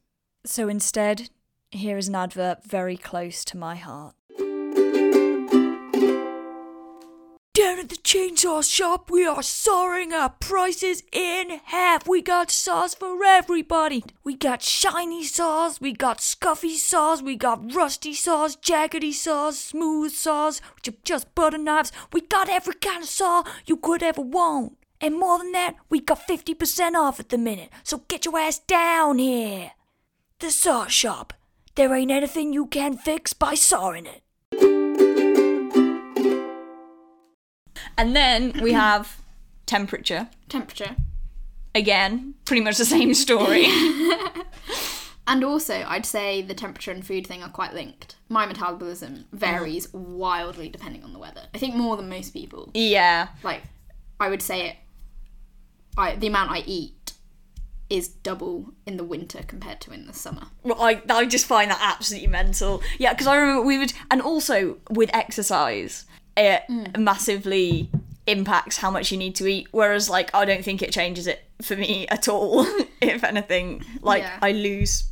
So 0.44 0.68
instead, 0.68 1.30
here 1.70 2.00
is 2.00 2.08
an 2.08 2.16
advert 2.16 2.64
very 2.64 2.98
close 2.98 3.46
to 3.46 3.58
my 3.58 3.76
heart. 3.76 4.16
Chainsaw 8.14 8.64
shop, 8.64 9.10
we 9.10 9.26
are 9.26 9.42
sawing 9.42 10.14
our 10.14 10.30
prices 10.30 11.02
in 11.12 11.60
half. 11.66 12.08
We 12.08 12.22
got 12.22 12.52
saws 12.52 12.94
for 12.94 13.24
everybody. 13.26 14.04
We 14.24 14.36
got 14.36 14.62
shiny 14.62 15.24
saws, 15.24 15.82
we 15.82 15.94
got 15.94 16.20
scuffy 16.22 16.78
saws, 16.78 17.24
we 17.24 17.36
got 17.36 17.74
rusty 17.74 18.14
saws, 18.14 18.56
jaggedy 18.56 19.14
saws, 19.14 19.60
smooth 19.60 20.12
saws, 20.12 20.62
which 20.76 20.90
are 20.90 20.98
just 21.04 21.34
butter 21.34 21.58
knives. 21.58 21.92
We 22.12 22.22
got 22.22 22.50
every 22.50 22.76
kind 22.76 23.02
of 23.02 23.10
saw 23.10 23.46
you 23.66 23.78
could 23.78 24.04
ever 24.04 24.22
want. 24.22 24.78
And 25.02 25.18
more 25.18 25.40
than 25.40 25.52
that, 25.54 25.76
we 25.90 26.00
got 26.00 26.28
50% 26.28 26.94
off 26.94 27.20
at 27.20 27.30
the 27.30 27.40
minute. 27.40 27.72
So 27.82 28.04
get 28.08 28.26
your 28.26 28.38
ass 28.38 28.60
down 28.60 29.18
here. 29.18 29.72
The 30.38 30.52
saw 30.52 30.86
shop. 30.86 31.34
There 31.74 31.96
ain't 31.96 32.12
anything 32.12 32.54
you 32.54 32.68
can 32.68 32.96
fix 32.96 33.34
by 33.34 33.56
sawing 33.56 34.06
it. 34.06 34.23
And 38.04 38.14
then 38.14 38.60
we 38.62 38.74
have 38.74 39.22
temperature. 39.66 40.28
Temperature. 40.50 40.98
Again, 41.74 42.34
pretty 42.44 42.62
much 42.62 42.78
the 42.78 42.84
same 42.86 43.14
story. 43.14 43.66
And 45.26 45.42
also, 45.46 45.86
I'd 45.88 46.06
say 46.06 46.42
the 46.42 46.54
temperature 46.54 46.92
and 46.92 47.08
food 47.08 47.26
thing 47.26 47.42
are 47.42 47.50
quite 47.50 47.74
linked. 47.74 48.18
My 48.28 48.46
metabolism 48.46 49.24
varies 49.32 49.92
wildly 49.94 50.68
depending 50.68 51.02
on 51.06 51.14
the 51.14 51.18
weather. 51.18 51.44
I 51.56 51.58
think 51.60 51.76
more 51.76 51.96
than 51.96 52.10
most 52.10 52.34
people. 52.34 52.70
yeah. 52.74 53.30
Like, 53.42 53.62
I 54.20 54.28
would 54.28 54.42
say 54.42 54.68
it. 54.68 54.76
I 55.98 56.18
the 56.18 56.28
amount 56.28 56.52
I 56.52 56.64
eat 56.66 57.14
is 57.90 58.10
double 58.10 58.74
in 58.86 58.98
the 58.98 59.06
winter 59.06 59.44
compared 59.48 59.80
to 59.82 59.94
in 59.94 60.08
the 60.08 60.14
summer. 60.14 60.48
Well, 60.62 60.82
I, 60.82 61.02
I 61.10 61.26
just 61.26 61.46
find 61.46 61.72
that 61.72 61.80
absolutely 61.82 62.28
mental. 62.28 62.82
Yeah, 62.98 63.14
because 63.14 63.28
I 63.28 63.38
remember 63.38 63.62
we 63.62 63.78
would, 63.78 63.94
and 64.12 64.22
also 64.22 64.78
with 64.90 65.10
exercise, 65.14 66.06
it 66.36 66.64
mm. 66.70 66.98
massively 66.98 67.90
impacts 68.28 68.78
how 68.78 68.90
much 68.90 69.12
you 69.12 69.18
need 69.18 69.36
to 69.36 69.48
eat. 69.48 69.68
Whereas, 69.72 70.10
like, 70.10 70.34
I 70.34 70.46
don't 70.46 70.64
think 70.64 70.82
it 70.82 70.92
changes 70.92 71.28
it 71.28 71.44
for 71.62 71.76
me 71.76 72.08
at 72.10 72.28
all. 72.28 72.66
if 73.02 73.24
anything, 73.24 73.84
like, 74.02 74.24
Yeah. 74.24 74.40
I 74.42 74.52
lose 74.52 75.06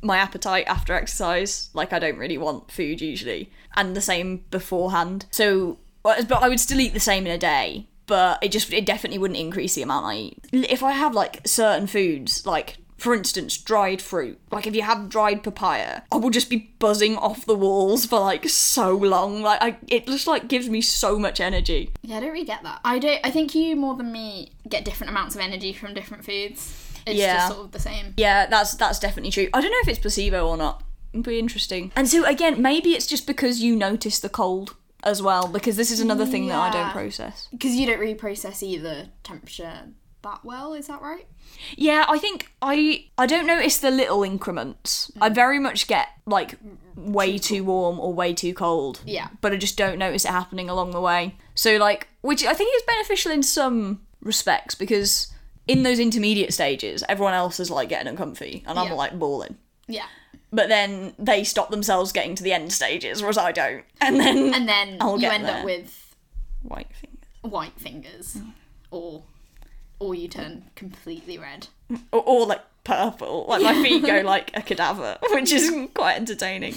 my 0.00 0.18
appetite 0.18 0.66
after 0.66 0.94
exercise. 0.94 1.70
Like, 1.74 1.92
I 1.92 1.98
don't 1.98 2.18
really 2.18 2.38
want 2.38 2.70
food 2.70 3.00
usually, 3.00 3.50
and 3.76 3.96
the 3.96 4.00
same 4.00 4.44
beforehand. 4.50 5.26
So, 5.30 5.78
but 6.02 6.30
I 6.32 6.48
would 6.48 6.60
still 6.60 6.80
eat 6.80 6.94
the 6.94 7.00
same 7.00 7.26
in 7.26 7.32
a 7.32 7.38
day. 7.38 7.86
But 8.06 8.42
it 8.42 8.52
just 8.52 8.72
it 8.72 8.86
definitely 8.86 9.18
wouldn't 9.18 9.38
increase 9.38 9.74
the 9.74 9.82
amount 9.82 10.06
I 10.06 10.14
eat. 10.14 10.38
If 10.50 10.82
I 10.82 10.92
have 10.92 11.14
like 11.14 11.46
certain 11.46 11.86
foods, 11.86 12.46
like 12.46 12.78
for 12.98 13.14
instance, 13.14 13.56
dried 13.56 14.02
fruit. 14.02 14.38
Like 14.50 14.66
if 14.66 14.74
you 14.74 14.82
have 14.82 15.08
dried 15.08 15.42
papaya, 15.42 16.02
I 16.12 16.16
will 16.16 16.30
just 16.30 16.50
be 16.50 16.74
buzzing 16.78 17.16
off 17.16 17.46
the 17.46 17.54
walls 17.54 18.04
for 18.06 18.18
like 18.20 18.48
so 18.48 18.94
long. 18.94 19.40
Like 19.42 19.62
I, 19.62 19.76
it 19.86 20.06
just 20.06 20.26
like 20.26 20.48
gives 20.48 20.68
me 20.68 20.80
so 20.80 21.18
much 21.18 21.40
energy. 21.40 21.90
Yeah, 22.02 22.16
I 22.18 22.20
don't 22.20 22.32
really 22.32 22.44
get 22.44 22.62
that. 22.64 22.80
I 22.84 22.98
don't. 22.98 23.20
I 23.24 23.30
think 23.30 23.54
you 23.54 23.76
more 23.76 23.94
than 23.96 24.12
me 24.12 24.52
get 24.68 24.84
different 24.84 25.10
amounts 25.10 25.34
of 25.34 25.40
energy 25.40 25.72
from 25.72 25.94
different 25.94 26.24
foods. 26.24 26.74
It's 27.06 27.18
Yeah. 27.18 27.36
just 27.36 27.54
sort 27.54 27.64
of 27.66 27.72
the 27.72 27.78
same. 27.80 28.14
Yeah, 28.16 28.46
that's 28.46 28.74
that's 28.74 28.98
definitely 28.98 29.30
true. 29.30 29.48
I 29.54 29.60
don't 29.60 29.70
know 29.70 29.78
if 29.82 29.88
it's 29.88 29.98
placebo 30.00 30.46
or 30.46 30.56
not. 30.56 30.82
It'd 31.12 31.24
be 31.24 31.38
interesting. 31.38 31.90
And 31.96 32.06
so 32.08 32.24
again, 32.26 32.60
maybe 32.60 32.90
it's 32.90 33.06
just 33.06 33.26
because 33.26 33.62
you 33.62 33.74
notice 33.76 34.18
the 34.18 34.28
cold 34.28 34.74
as 35.04 35.22
well, 35.22 35.46
because 35.48 35.76
this 35.76 35.90
is 35.92 36.00
another 36.00 36.26
thing 36.26 36.48
that 36.48 36.58
I 36.58 36.70
don't 36.70 36.90
process. 36.90 37.48
Because 37.52 37.76
you 37.76 37.86
don't 37.86 38.00
really 38.00 38.14
process 38.16 38.62
either 38.62 39.08
temperature 39.22 39.84
that 40.22 40.44
well. 40.44 40.74
Is 40.74 40.86
that 40.88 41.00
right? 41.02 41.26
Yeah, 41.76 42.04
I 42.08 42.18
think 42.18 42.52
I 42.60 43.06
I 43.16 43.26
don't 43.26 43.46
notice 43.46 43.78
the 43.78 43.90
little 43.90 44.22
increments. 44.22 45.10
I 45.20 45.28
mm. 45.30 45.34
very 45.34 45.58
much 45.58 45.86
get 45.86 46.08
like 46.26 46.60
mm, 46.62 46.76
mm, 46.96 47.12
way 47.12 47.38
too 47.38 47.64
warm 47.64 47.98
or 48.00 48.12
way 48.12 48.34
too 48.34 48.54
cold. 48.54 49.00
Yeah. 49.06 49.28
But 49.40 49.52
I 49.52 49.56
just 49.56 49.76
don't 49.76 49.98
notice 49.98 50.24
it 50.24 50.30
happening 50.30 50.68
along 50.68 50.90
the 50.90 51.00
way. 51.00 51.36
So 51.54 51.76
like 51.76 52.08
which 52.20 52.44
I 52.44 52.54
think 52.54 52.74
is 52.76 52.82
beneficial 52.86 53.32
in 53.32 53.42
some 53.42 54.02
respects 54.20 54.74
because 54.74 55.32
in 55.66 55.82
those 55.84 55.98
intermediate 55.98 56.52
stages 56.52 57.04
everyone 57.08 57.34
else 57.34 57.60
is 57.60 57.70
like 57.70 57.88
getting 57.88 58.08
uncomfy 58.08 58.64
and 58.66 58.78
I'm 58.78 58.88
Yeah. 58.88 58.94
like 58.94 59.18
bawling. 59.18 59.56
Yeah. 59.86 60.06
But 60.50 60.68
then 60.68 61.14
they 61.18 61.44
stop 61.44 61.70
themselves 61.70 62.10
getting 62.10 62.34
to 62.34 62.42
the 62.42 62.52
end 62.54 62.72
stages, 62.72 63.20
whereas 63.20 63.36
I 63.38 63.52
don't. 63.52 63.84
And 64.00 64.18
then 64.18 64.54
And 64.54 64.66
then 64.68 64.96
I'll 65.00 65.20
you 65.20 65.28
end 65.28 65.44
there. 65.44 65.58
up 65.58 65.64
with 65.64 66.16
white 66.62 66.88
fingers. 66.94 67.28
white 67.42 67.78
fingers, 67.78 68.38
or 68.90 69.24
or 69.98 70.14
you 70.14 70.28
turn 70.28 70.64
completely 70.74 71.38
red. 71.38 71.68
or, 72.12 72.22
or 72.24 72.46
like 72.46 72.60
purple. 72.84 73.46
Like 73.48 73.62
my 73.62 73.74
feet 73.82 74.04
go 74.04 74.20
like 74.24 74.50
a 74.56 74.62
cadaver, 74.62 75.18
which 75.30 75.52
is 75.52 75.70
quite 75.94 76.16
entertaining. 76.16 76.74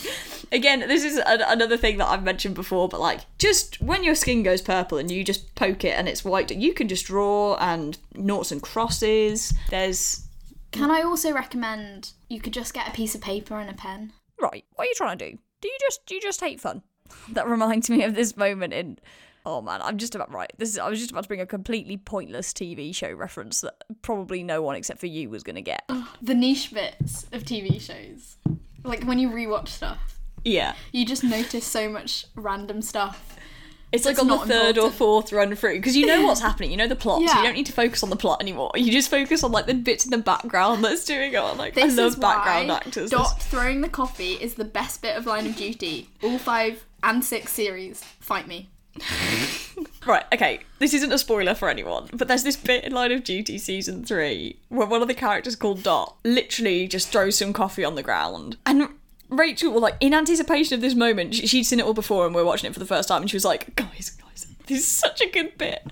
Again, 0.51 0.81
this 0.81 1.03
is 1.03 1.17
a- 1.17 1.45
another 1.47 1.77
thing 1.77 1.97
that 1.99 2.07
I've 2.07 2.23
mentioned 2.23 2.55
before, 2.55 2.89
but 2.89 2.99
like 2.99 3.21
just 3.37 3.81
when 3.81 4.03
your 4.03 4.15
skin 4.15 4.43
goes 4.43 4.61
purple 4.61 4.97
and 4.97 5.09
you 5.09 5.23
just 5.23 5.55
poke 5.55 5.85
it 5.85 5.97
and 5.97 6.09
it's 6.09 6.25
white, 6.25 6.51
you 6.51 6.73
can 6.73 6.87
just 6.87 7.05
draw 7.05 7.55
and 7.55 7.97
noughts 8.15 8.51
and 8.51 8.61
crosses. 8.61 9.53
There's 9.69 10.25
Can 10.71 10.91
I 10.91 11.01
also 11.01 11.31
recommend 11.31 12.11
you 12.27 12.39
could 12.41 12.53
just 12.53 12.73
get 12.73 12.87
a 12.87 12.91
piece 12.91 13.15
of 13.15 13.21
paper 13.21 13.59
and 13.59 13.69
a 13.69 13.73
pen? 13.73 14.11
right. 14.41 14.65
What 14.75 14.85
are 14.85 14.87
you 14.87 14.95
trying 14.95 15.17
to 15.19 15.31
do? 15.31 15.37
Do 15.61 15.67
you 15.67 15.77
just 15.81 16.05
do 16.07 16.15
you 16.15 16.21
just 16.21 16.41
hate 16.41 16.59
fun? 16.59 16.81
That 17.33 17.47
reminds 17.47 17.89
me 17.89 18.03
of 18.03 18.15
this 18.15 18.35
moment 18.37 18.73
in 18.73 18.97
Oh 19.45 19.61
man, 19.61 19.81
I'm 19.81 19.97
just 19.97 20.13
about 20.15 20.31
right. 20.31 20.51
This 20.57 20.69
is 20.69 20.77
I 20.79 20.89
was 20.89 20.99
just 20.99 21.11
about 21.11 21.23
to 21.23 21.27
bring 21.27 21.41
a 21.41 21.45
completely 21.45 21.97
pointless 21.97 22.53
TV 22.53 22.93
show 22.93 23.11
reference 23.11 23.61
that 23.61 23.75
probably 24.01 24.43
no 24.43 24.61
one 24.61 24.75
except 24.75 24.99
for 24.99 25.07
you 25.07 25.29
was 25.29 25.43
gonna 25.43 25.61
get. 25.61 25.89
The 26.21 26.35
niche 26.35 26.73
bits 26.73 27.25
of 27.31 27.43
TV 27.43 27.79
shows. 27.81 28.37
Like 28.83 29.03
when 29.03 29.17
you 29.19 29.29
rewatch 29.29 29.67
stuff, 29.69 30.19
Yeah. 30.43 30.73
you 30.91 31.05
just 31.05 31.23
notice 31.23 31.65
so 31.65 31.89
much 31.89 32.25
random 32.35 32.81
stuff. 32.81 33.35
It's 33.91 34.05
like 34.05 34.17
on 34.19 34.27
the 34.29 34.37
third 34.37 34.77
or 34.77 34.89
fourth 34.89 35.33
run 35.33 35.53
through 35.53 35.75
because 35.75 35.97
you 35.97 36.05
know 36.05 36.25
what's 36.25 36.39
happening. 36.49 36.71
You 36.71 36.77
know 36.77 36.87
the 36.87 36.95
plot, 36.95 37.19
so 37.19 37.25
Yeah. 37.25 37.37
you 37.41 37.43
don't 37.43 37.55
need 37.55 37.65
to 37.65 37.73
focus 37.73 38.03
on 38.03 38.09
the 38.09 38.15
plot 38.15 38.41
anymore. 38.41 38.71
You 38.75 38.89
just 38.89 39.09
focus 39.11 39.43
on 39.43 39.51
like 39.51 39.65
the 39.65 39.73
bits 39.73 40.05
in 40.05 40.11
the 40.11 40.17
background 40.17 40.81
that's 40.83 41.03
doing 41.03 41.33
it. 41.33 41.39
Like 41.57 41.73
This 41.73 41.93
I 41.93 42.01
love 42.01 42.13
is 42.13 42.15
background 42.15 42.69
why 42.69 42.75
actors. 42.75 43.09
Dot 43.09 43.41
throwing 43.43 43.81
the 43.81 43.89
coffee 43.89 44.33
is 44.35 44.53
the 44.53 44.63
best 44.63 45.01
bit 45.01 45.17
of 45.17 45.25
Line 45.25 45.45
of 45.45 45.57
Duty. 45.57 46.09
All 46.23 46.37
five 46.39 46.85
and 47.03 47.23
six 47.25 47.51
series. 47.51 48.01
Fight 48.21 48.47
me. 48.47 48.69
Right, 50.03 50.23
okay, 50.33 50.61
this 50.79 50.95
isn't 50.95 51.11
a 51.11 51.17
spoiler 51.19 51.53
for 51.53 51.69
anyone, 51.69 52.09
but 52.11 52.27
there's 52.27 52.41
this 52.41 52.55
bit 52.55 52.83
in 52.83 52.91
Line 52.91 53.11
of 53.11 53.23
Duty 53.23 53.59
season 53.59 54.03
three 54.03 54.57
where 54.69 54.87
one 54.87 55.03
of 55.03 55.07
the 55.07 55.13
characters 55.13 55.55
called 55.55 55.83
Dot 55.83 56.15
literally 56.23 56.87
just 56.87 57.09
throws 57.09 57.37
some 57.37 57.53
coffee 57.53 57.85
on 57.85 57.93
the 57.93 58.01
ground. 58.01 58.57
And 58.65 58.89
Rachel, 59.29 59.79
like, 59.79 59.97
in 59.99 60.15
anticipation 60.15 60.73
of 60.73 60.81
this 60.81 60.95
moment, 60.95 61.35
she- 61.35 61.45
she'd 61.45 61.63
seen 61.65 61.79
it 61.79 61.85
all 61.85 61.93
before 61.93 62.25
and 62.25 62.33
we 62.33 62.41
are 62.41 62.45
watching 62.45 62.67
it 62.67 62.73
for 62.73 62.79
the 62.79 62.85
first 62.87 63.07
time, 63.09 63.21
and 63.21 63.29
she 63.29 63.35
was 63.35 63.45
like, 63.45 63.75
guys, 63.75 64.09
guys, 64.19 64.47
this 64.65 64.79
is 64.79 64.87
such 64.87 65.21
a 65.21 65.29
good 65.29 65.55
bit. 65.59 65.83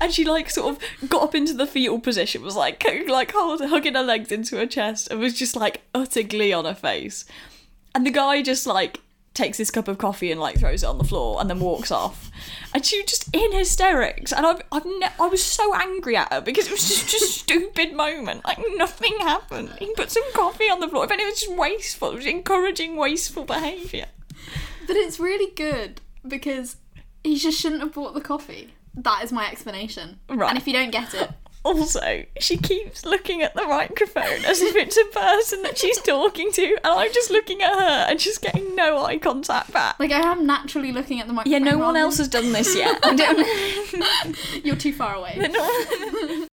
And 0.00 0.12
she, 0.12 0.24
like, 0.24 0.48
sort 0.48 0.76
of 0.76 1.10
got 1.10 1.24
up 1.24 1.34
into 1.34 1.52
the 1.52 1.66
fetal 1.66 1.98
position, 1.98 2.42
was 2.42 2.54
like, 2.54 2.84
like, 3.08 3.32
hold, 3.32 3.60
hugging 3.62 3.94
her 3.94 4.02
legs 4.02 4.30
into 4.30 4.56
her 4.58 4.66
chest, 4.66 5.08
and 5.10 5.18
was 5.18 5.36
just 5.36 5.56
like 5.56 5.82
utter 5.92 6.22
glee 6.22 6.52
on 6.52 6.64
her 6.66 6.74
face. 6.74 7.24
And 7.96 8.06
the 8.06 8.12
guy 8.12 8.42
just 8.42 8.64
like 8.66 9.00
takes 9.36 9.58
this 9.58 9.70
cup 9.70 9.86
of 9.86 9.98
coffee 9.98 10.32
and 10.32 10.40
like 10.40 10.58
throws 10.58 10.82
it 10.82 10.86
on 10.86 10.98
the 10.98 11.04
floor 11.04 11.40
and 11.40 11.48
then 11.48 11.60
walks 11.60 11.92
off. 11.92 12.30
And 12.74 12.84
she 12.84 13.00
was 13.00 13.06
just 13.06 13.34
in 13.34 13.52
hysterics. 13.52 14.32
And 14.32 14.46
I've, 14.46 14.62
I've 14.72 14.84
ne- 14.84 15.12
I 15.20 15.26
was 15.26 15.44
so 15.44 15.74
angry 15.74 16.16
at 16.16 16.32
her 16.32 16.40
because 16.40 16.66
it 16.66 16.72
was 16.72 16.88
just 16.88 17.14
a 17.14 17.26
stupid 17.26 17.92
moment. 17.92 18.44
Like 18.44 18.58
nothing 18.76 19.16
happened. 19.20 19.70
He 19.78 19.92
put 19.94 20.10
some 20.10 20.24
coffee 20.32 20.70
on 20.70 20.80
the 20.80 20.88
floor. 20.88 21.04
If 21.04 21.10
anything, 21.10 21.28
it 21.28 21.30
was 21.30 21.40
just 21.40 21.56
wasteful. 21.56 22.10
It 22.10 22.16
was 22.16 22.26
encouraging 22.26 22.96
wasteful 22.96 23.44
behaviour. 23.44 24.06
But 24.86 24.96
it's 24.96 25.20
really 25.20 25.52
good 25.54 26.00
because 26.26 26.76
he 27.22 27.36
just 27.36 27.60
shouldn't 27.60 27.82
have 27.82 27.92
bought 27.92 28.14
the 28.14 28.20
coffee. 28.20 28.74
That 28.94 29.22
is 29.22 29.32
my 29.32 29.50
explanation. 29.50 30.18
Right. 30.28 30.48
And 30.48 30.58
if 30.58 30.66
you 30.66 30.72
don't 30.72 30.90
get 30.90 31.12
it, 31.12 31.30
Also, 31.66 32.22
she 32.38 32.56
keeps 32.56 33.04
looking 33.04 33.42
at 33.42 33.52
the 33.56 33.64
microphone 33.64 34.44
as 34.44 34.62
if 34.62 34.76
it's 34.76 34.96
a 34.96 35.04
person 35.06 35.62
that 35.62 35.76
she's 35.76 36.00
talking 36.00 36.52
to, 36.52 36.62
and 36.62 36.78
I'm 36.84 37.12
just 37.12 37.28
looking 37.28 37.60
at 37.60 37.72
her 37.72 38.06
and 38.08 38.20
just 38.20 38.40
getting 38.40 38.76
no 38.76 39.04
eye 39.04 39.18
contact 39.18 39.72
back. 39.72 39.98
like 39.98 40.12
I 40.12 40.20
am 40.20 40.46
naturally 40.46 40.92
looking 40.92 41.20
at 41.20 41.26
the 41.26 41.32
microphone. 41.32 41.64
Yeah, 41.64 41.70
no 41.70 41.76
one 41.76 41.96
else 41.96 42.18
has 42.18 42.28
done 42.28 42.52
this 42.52 42.76
yet. 42.76 43.00
You're 44.64 44.76
too 44.76 44.92
far 44.92 45.16
away. 45.16 45.34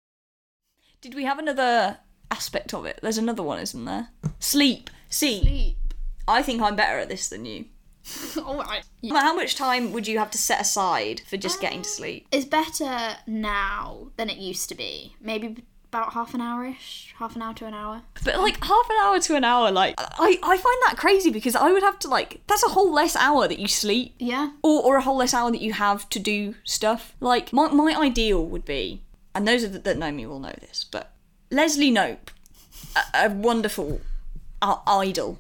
Did 1.02 1.14
we 1.14 1.26
have 1.26 1.38
another 1.38 2.00
aspect 2.32 2.74
of 2.74 2.88
it? 2.88 3.00
There's 3.04 3.20
another 3.20 3.44
one, 3.44 3.60
isn't 3.60 3.86
there? 3.86 4.08
Sleep. 4.40 4.90
See, 5.10 5.42
Sleep. 5.42 5.94
I 6.28 6.42
think 6.42 6.60
I'm 6.60 6.76
better 6.76 6.98
at 6.98 7.10
this 7.10 7.30
than 7.30 7.46
you. 7.46 7.66
All 8.38 8.58
right. 8.58 8.84
How 9.10 9.36
much 9.36 9.56
time 9.56 9.92
would 9.94 10.08
you 10.08 10.20
have 10.20 10.32
to 10.32 10.38
set 10.38 10.62
aside 10.62 11.22
for 11.28 11.38
just 11.38 11.62
getting 11.62 11.82
to 11.82 11.90
sleep? 11.90 12.28
It's 12.32 12.46
better 12.46 13.18
now 13.28 14.12
than 14.18 14.30
it 14.30 14.38
used 14.38 14.70
to 14.70 14.76
be. 14.76 15.16
Maybe 15.22 15.64
about 15.94 16.14
half 16.14 16.34
an 16.34 16.42
hour-ish, 16.42 17.14
half 17.20 17.36
an 17.36 17.44
hour 17.44 17.54
to 17.54 17.66
an 17.66 17.74
hour. 17.74 18.02
But 18.26 18.40
like 18.40 18.64
half 18.64 18.90
an 18.90 18.98
hour 19.04 19.20
to 19.20 19.36
an 19.36 19.44
hour, 19.44 19.72
like 19.72 19.94
I, 19.98 20.40
I 20.42 20.58
find 20.58 20.78
that 20.88 20.96
crazy 20.98 21.30
because 21.30 21.56
I 21.56 21.72
would 21.72 21.84
have 21.84 22.00
to 22.00 22.08
like 22.08 22.42
that's 22.48 22.64
a 22.64 22.70
whole 22.70 22.92
less 22.92 23.16
hour 23.16 23.48
that 23.48 23.60
you 23.60 23.68
sleep. 23.68 24.16
Yeah. 24.18 24.52
Or, 24.64 24.82
or 24.84 24.96
a 24.98 25.02
whole 25.02 25.18
less 25.18 25.34
hour 25.34 25.52
that 25.52 25.62
you 25.62 25.74
have 25.74 26.10
to 26.10 26.20
do 26.20 26.56
stuff. 26.64 27.16
Like 27.20 27.54
my, 27.54 27.72
my 27.72 27.96
ideal 27.96 28.44
would 28.46 28.66
be, 28.66 29.04
and 29.36 29.48
those 29.48 29.64
of 29.64 29.74
the, 29.74 29.80
that 29.80 29.98
know 29.98 30.12
me 30.12 30.26
will 30.26 30.40
know 30.40 30.56
this, 30.62 30.84
but 30.84 31.14
Leslie 31.52 31.92
Knope, 31.92 32.30
a, 32.96 33.28
a 33.28 33.30
wonderful 33.30 34.02
uh, 34.62 34.78
idol, 34.88 35.38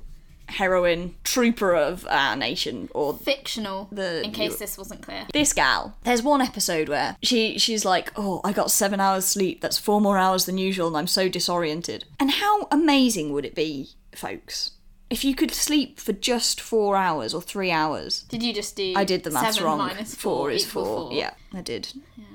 heroine, 0.50 1.16
trooper 1.24 1.74
of 1.76 2.06
our 2.10 2.36
nation, 2.36 2.90
or 2.94 3.14
Fictional. 3.14 3.88
The- 3.92 4.22
in 4.24 4.32
case 4.32 4.58
this 4.58 4.78
wasn't 4.78 5.02
clear. 5.02 5.26
this 5.34 5.54
gal 5.54 5.96
there's 6.04 6.22
one 6.22 6.42
episode 6.42 6.90
where 6.90 7.16
she 7.24 7.58
she's 7.58 7.86
like 7.86 8.12
oh 8.16 8.40
i 8.44 8.52
got 8.52 8.70
seven 8.72 9.00
hours 9.00 9.26
sleep 9.26 9.62
that's 9.62 9.78
four 9.78 10.00
more 10.02 10.18
hours 10.18 10.46
than 10.46 10.58
usual 10.58 10.88
and 10.88 10.98
i'm 10.98 11.08
so 11.08 11.28
disoriented 11.30 12.06
and 12.20 12.32
how 12.32 12.68
amazing 12.72 13.32
would 13.34 13.46
it 13.46 13.56
be 13.56 13.90
folks 14.16 14.72
if 15.10 15.24
you 15.24 15.36
could 15.36 15.52
sleep 15.52 16.00
for 16.00 16.14
just 16.14 16.60
four 16.62 16.96
hours 16.96 17.34
or 17.34 17.42
three 17.42 17.72
hours 17.72 18.24
Did 18.24 18.42
you 18.44 18.54
just 18.54 18.76
do? 18.76 18.94
i 18.96 19.04
did 19.04 19.24
the 19.24 19.32
maths 19.32 19.60
wrong 19.62 19.78
minus 19.80 20.16
four, 20.16 20.38
four, 20.38 20.52
is 20.52 20.66
four. 20.66 20.86
four? 20.86 21.14
yeah 21.14 21.32
i 21.54 21.62
did 21.62 21.88
Um, 22.18 22.33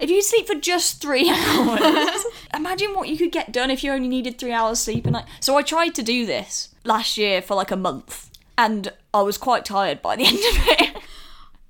if 0.00 0.10
you 0.10 0.22
sleep 0.22 0.46
for 0.46 0.54
just 0.54 1.00
three 1.00 1.30
hours 1.34 2.24
imagine 2.54 2.94
what 2.94 3.08
you 3.08 3.16
could 3.16 3.32
get 3.32 3.52
done 3.52 3.70
if 3.70 3.82
you 3.84 3.92
only 3.92 4.08
needed 4.08 4.38
three 4.38 4.52
hours 4.52 4.80
sleep 4.80 5.06
a 5.06 5.10
night 5.10 5.26
so 5.40 5.56
i 5.56 5.62
tried 5.62 5.94
to 5.94 6.02
do 6.02 6.26
this 6.26 6.74
last 6.84 7.16
year 7.16 7.40
for 7.42 7.54
like 7.54 7.70
a 7.70 7.76
month 7.76 8.30
and 8.56 8.92
i 9.12 9.22
was 9.22 9.38
quite 9.38 9.64
tired 9.64 10.00
by 10.02 10.16
the 10.16 10.24
end 10.26 10.36
of 10.36 10.96
it 10.96 11.02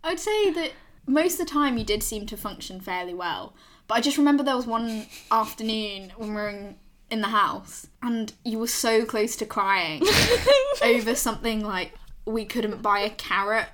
I'd 0.04 0.20
say 0.20 0.50
that 0.52 0.72
most 1.06 1.40
of 1.40 1.46
the 1.46 1.52
time 1.52 1.76
you 1.76 1.84
did 1.84 2.02
seem 2.02 2.26
to 2.26 2.36
function 2.36 2.80
fairly 2.80 3.14
well. 3.14 3.54
But 3.86 3.94
I 3.96 4.00
just 4.00 4.18
remember 4.18 4.42
there 4.42 4.56
was 4.56 4.66
one 4.66 5.06
afternoon 5.30 6.12
when 6.16 6.30
we 6.30 6.34
were 6.34 6.48
in, 6.48 6.76
in 7.10 7.20
the 7.20 7.28
house 7.28 7.88
and 8.02 8.32
you 8.44 8.58
were 8.58 8.68
so 8.68 9.04
close 9.04 9.36
to 9.36 9.46
crying 9.46 10.02
over 10.82 11.14
something 11.14 11.64
like 11.64 11.92
we 12.24 12.44
couldn't 12.44 12.82
buy 12.82 13.00
a 13.00 13.10
carrot. 13.10 13.66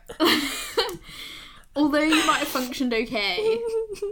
Although 1.76 2.00
you 2.00 2.24
might 2.26 2.38
have 2.38 2.48
functioned 2.48 2.94
okay, 2.94 3.58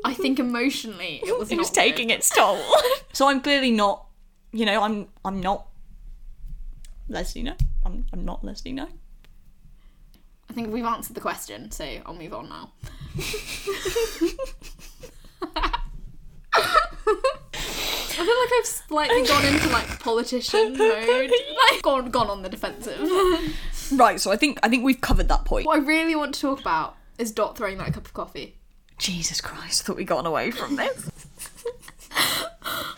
I 0.05 0.15
think 0.15 0.41
emotionally 0.41 1.21
it 1.25 1.39
was 1.39 1.51
it 1.51 1.57
not 1.57 1.61
was 1.61 1.71
taking 1.71 2.11
its 2.11 2.29
toll. 2.29 2.61
so 3.13 3.29
I'm 3.29 3.41
clearly 3.41 3.71
not, 3.71 4.07
you 4.53 4.67
know, 4.67 4.83
I'm 4.83 5.09
I'm 5.25 5.41
not 5.41 5.67
Leslie. 7.09 7.43
No, 7.43 7.55
I'm 7.85 8.07
I'm 8.13 8.25
not 8.25 8.45
Leslie. 8.45 8.73
No. 8.73 8.89
I 10.51 10.55
think 10.55 10.73
we've 10.73 10.85
answered 10.85 11.15
the 11.15 11.21
question, 11.21 11.71
so 11.71 11.85
I'll 12.05 12.15
move 12.15 12.35
on 12.35 12.49
now. 12.49 12.73
I 16.55 18.25
feel 18.27 18.39
like 18.39 18.51
I've 18.59 18.67
slightly 18.67 19.23
gone 19.23 19.45
into 19.47 19.69
like 19.71 20.01
politician 20.01 20.73
mode, 20.77 21.31
like 21.71 21.83
gone 21.83 22.11
gone 22.11 22.29
on 22.29 22.43
the 22.43 22.49
defensive. 22.49 23.01
Right. 23.93 24.21
So 24.21 24.31
I 24.31 24.37
think 24.37 24.59
I 24.63 24.69
think 24.69 24.85
we've 24.85 25.01
covered 25.01 25.29
that 25.29 25.45
point. 25.45 25.67
what 25.67 25.79
I 25.79 25.83
really 25.83 26.15
want 26.15 26.35
to 26.35 26.41
talk 26.41 26.61
about 26.61 26.97
is 27.19 27.33
Dot 27.33 27.57
throwing 27.57 27.79
that 27.79 27.93
cup 27.95 28.07
of 28.07 28.13
coffee. 28.15 28.57
Jesus 28.99 29.41
Christ! 29.41 29.83
I 29.83 29.85
thought 29.85 29.97
we 29.97 30.05
gotten 30.05 30.27
away 30.27 30.51
from 30.51 30.77
this. 30.77 31.11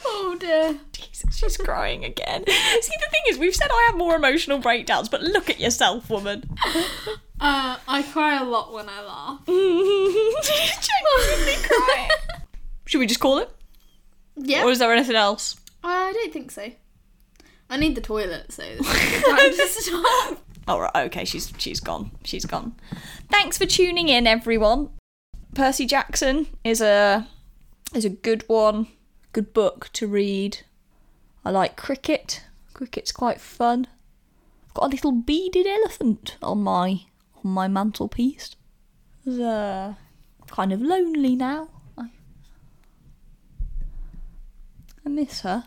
Oh 0.07 0.37
dear. 0.39 0.79
Jesus, 0.93 1.35
she's 1.37 1.57
crying 1.57 2.05
again. 2.05 2.45
See, 2.47 2.53
the 3.01 3.07
thing 3.11 3.21
is, 3.29 3.39
we've 3.39 3.55
said 3.55 3.69
I 3.71 3.87
have 3.89 3.97
more 3.97 4.15
emotional 4.17 4.59
breakdowns, 4.59 5.09
but 5.09 5.23
look 5.23 5.49
at 5.51 5.61
yourself, 5.61 6.09
woman. 6.11 6.45
Uh, 7.41 7.77
I 7.89 8.03
cry 8.05 8.41
a 8.41 8.45
lot 8.45 8.73
when 8.73 8.89
I 8.89 9.03
laugh. 9.03 9.41
she's 9.45 10.89
genuinely 11.27 11.63
crying. 11.67 12.11
Should 12.87 13.01
we 13.01 13.07
just 13.07 13.21
call 13.21 13.39
it, 13.39 13.51
Yeah. 14.37 14.65
or 14.65 14.71
is 14.71 14.79
there 14.79 14.93
anything 14.93 15.17
else? 15.17 15.57
I 15.83 16.13
don't 16.13 16.33
think 16.33 16.53
so. 16.53 16.71
I 17.69 17.77
need 17.77 17.97
the 17.97 18.01
toilet, 18.01 18.53
so 18.53 18.63
All 20.67 20.81
right, 20.81 20.97
okay, 20.97 21.25
she's 21.25 21.53
she's 21.59 21.81
gone. 21.81 22.11
She's 22.25 22.47
gone. 22.47 22.75
Thanks 23.31 23.59
for 23.59 23.67
tuning 23.67 24.09
in, 24.09 24.27
everyone. 24.27 24.91
Percy 25.55 25.85
Jackson 25.85 26.47
is 26.65 26.81
a 26.81 27.29
is 27.95 28.05
a 28.05 28.11
good 28.11 28.45
one. 28.49 28.89
Good 29.33 29.53
book 29.53 29.91
to 29.95 30.07
read. 30.07 30.59
I 31.45 31.51
like 31.51 31.77
cricket. 31.77 32.45
Cricket's 32.73 33.13
quite 33.13 33.41
fun. 33.41 33.87
I've 34.67 34.75
got 34.75 34.87
a 34.87 34.89
little 34.89 35.13
beaded 35.13 35.67
elephant 35.67 36.37
on 36.43 36.63
my 36.63 37.03
on 37.45 37.51
my 37.51 37.69
mantelpiece. 37.69 38.57
It's 39.27 39.39
uh, 39.39 39.95
kind 40.49 40.73
of 40.73 40.81
lonely 40.81 41.37
now. 41.37 41.69
I, 41.99 42.09
I 45.05 45.09
miss 45.09 45.43
her. 45.43 45.65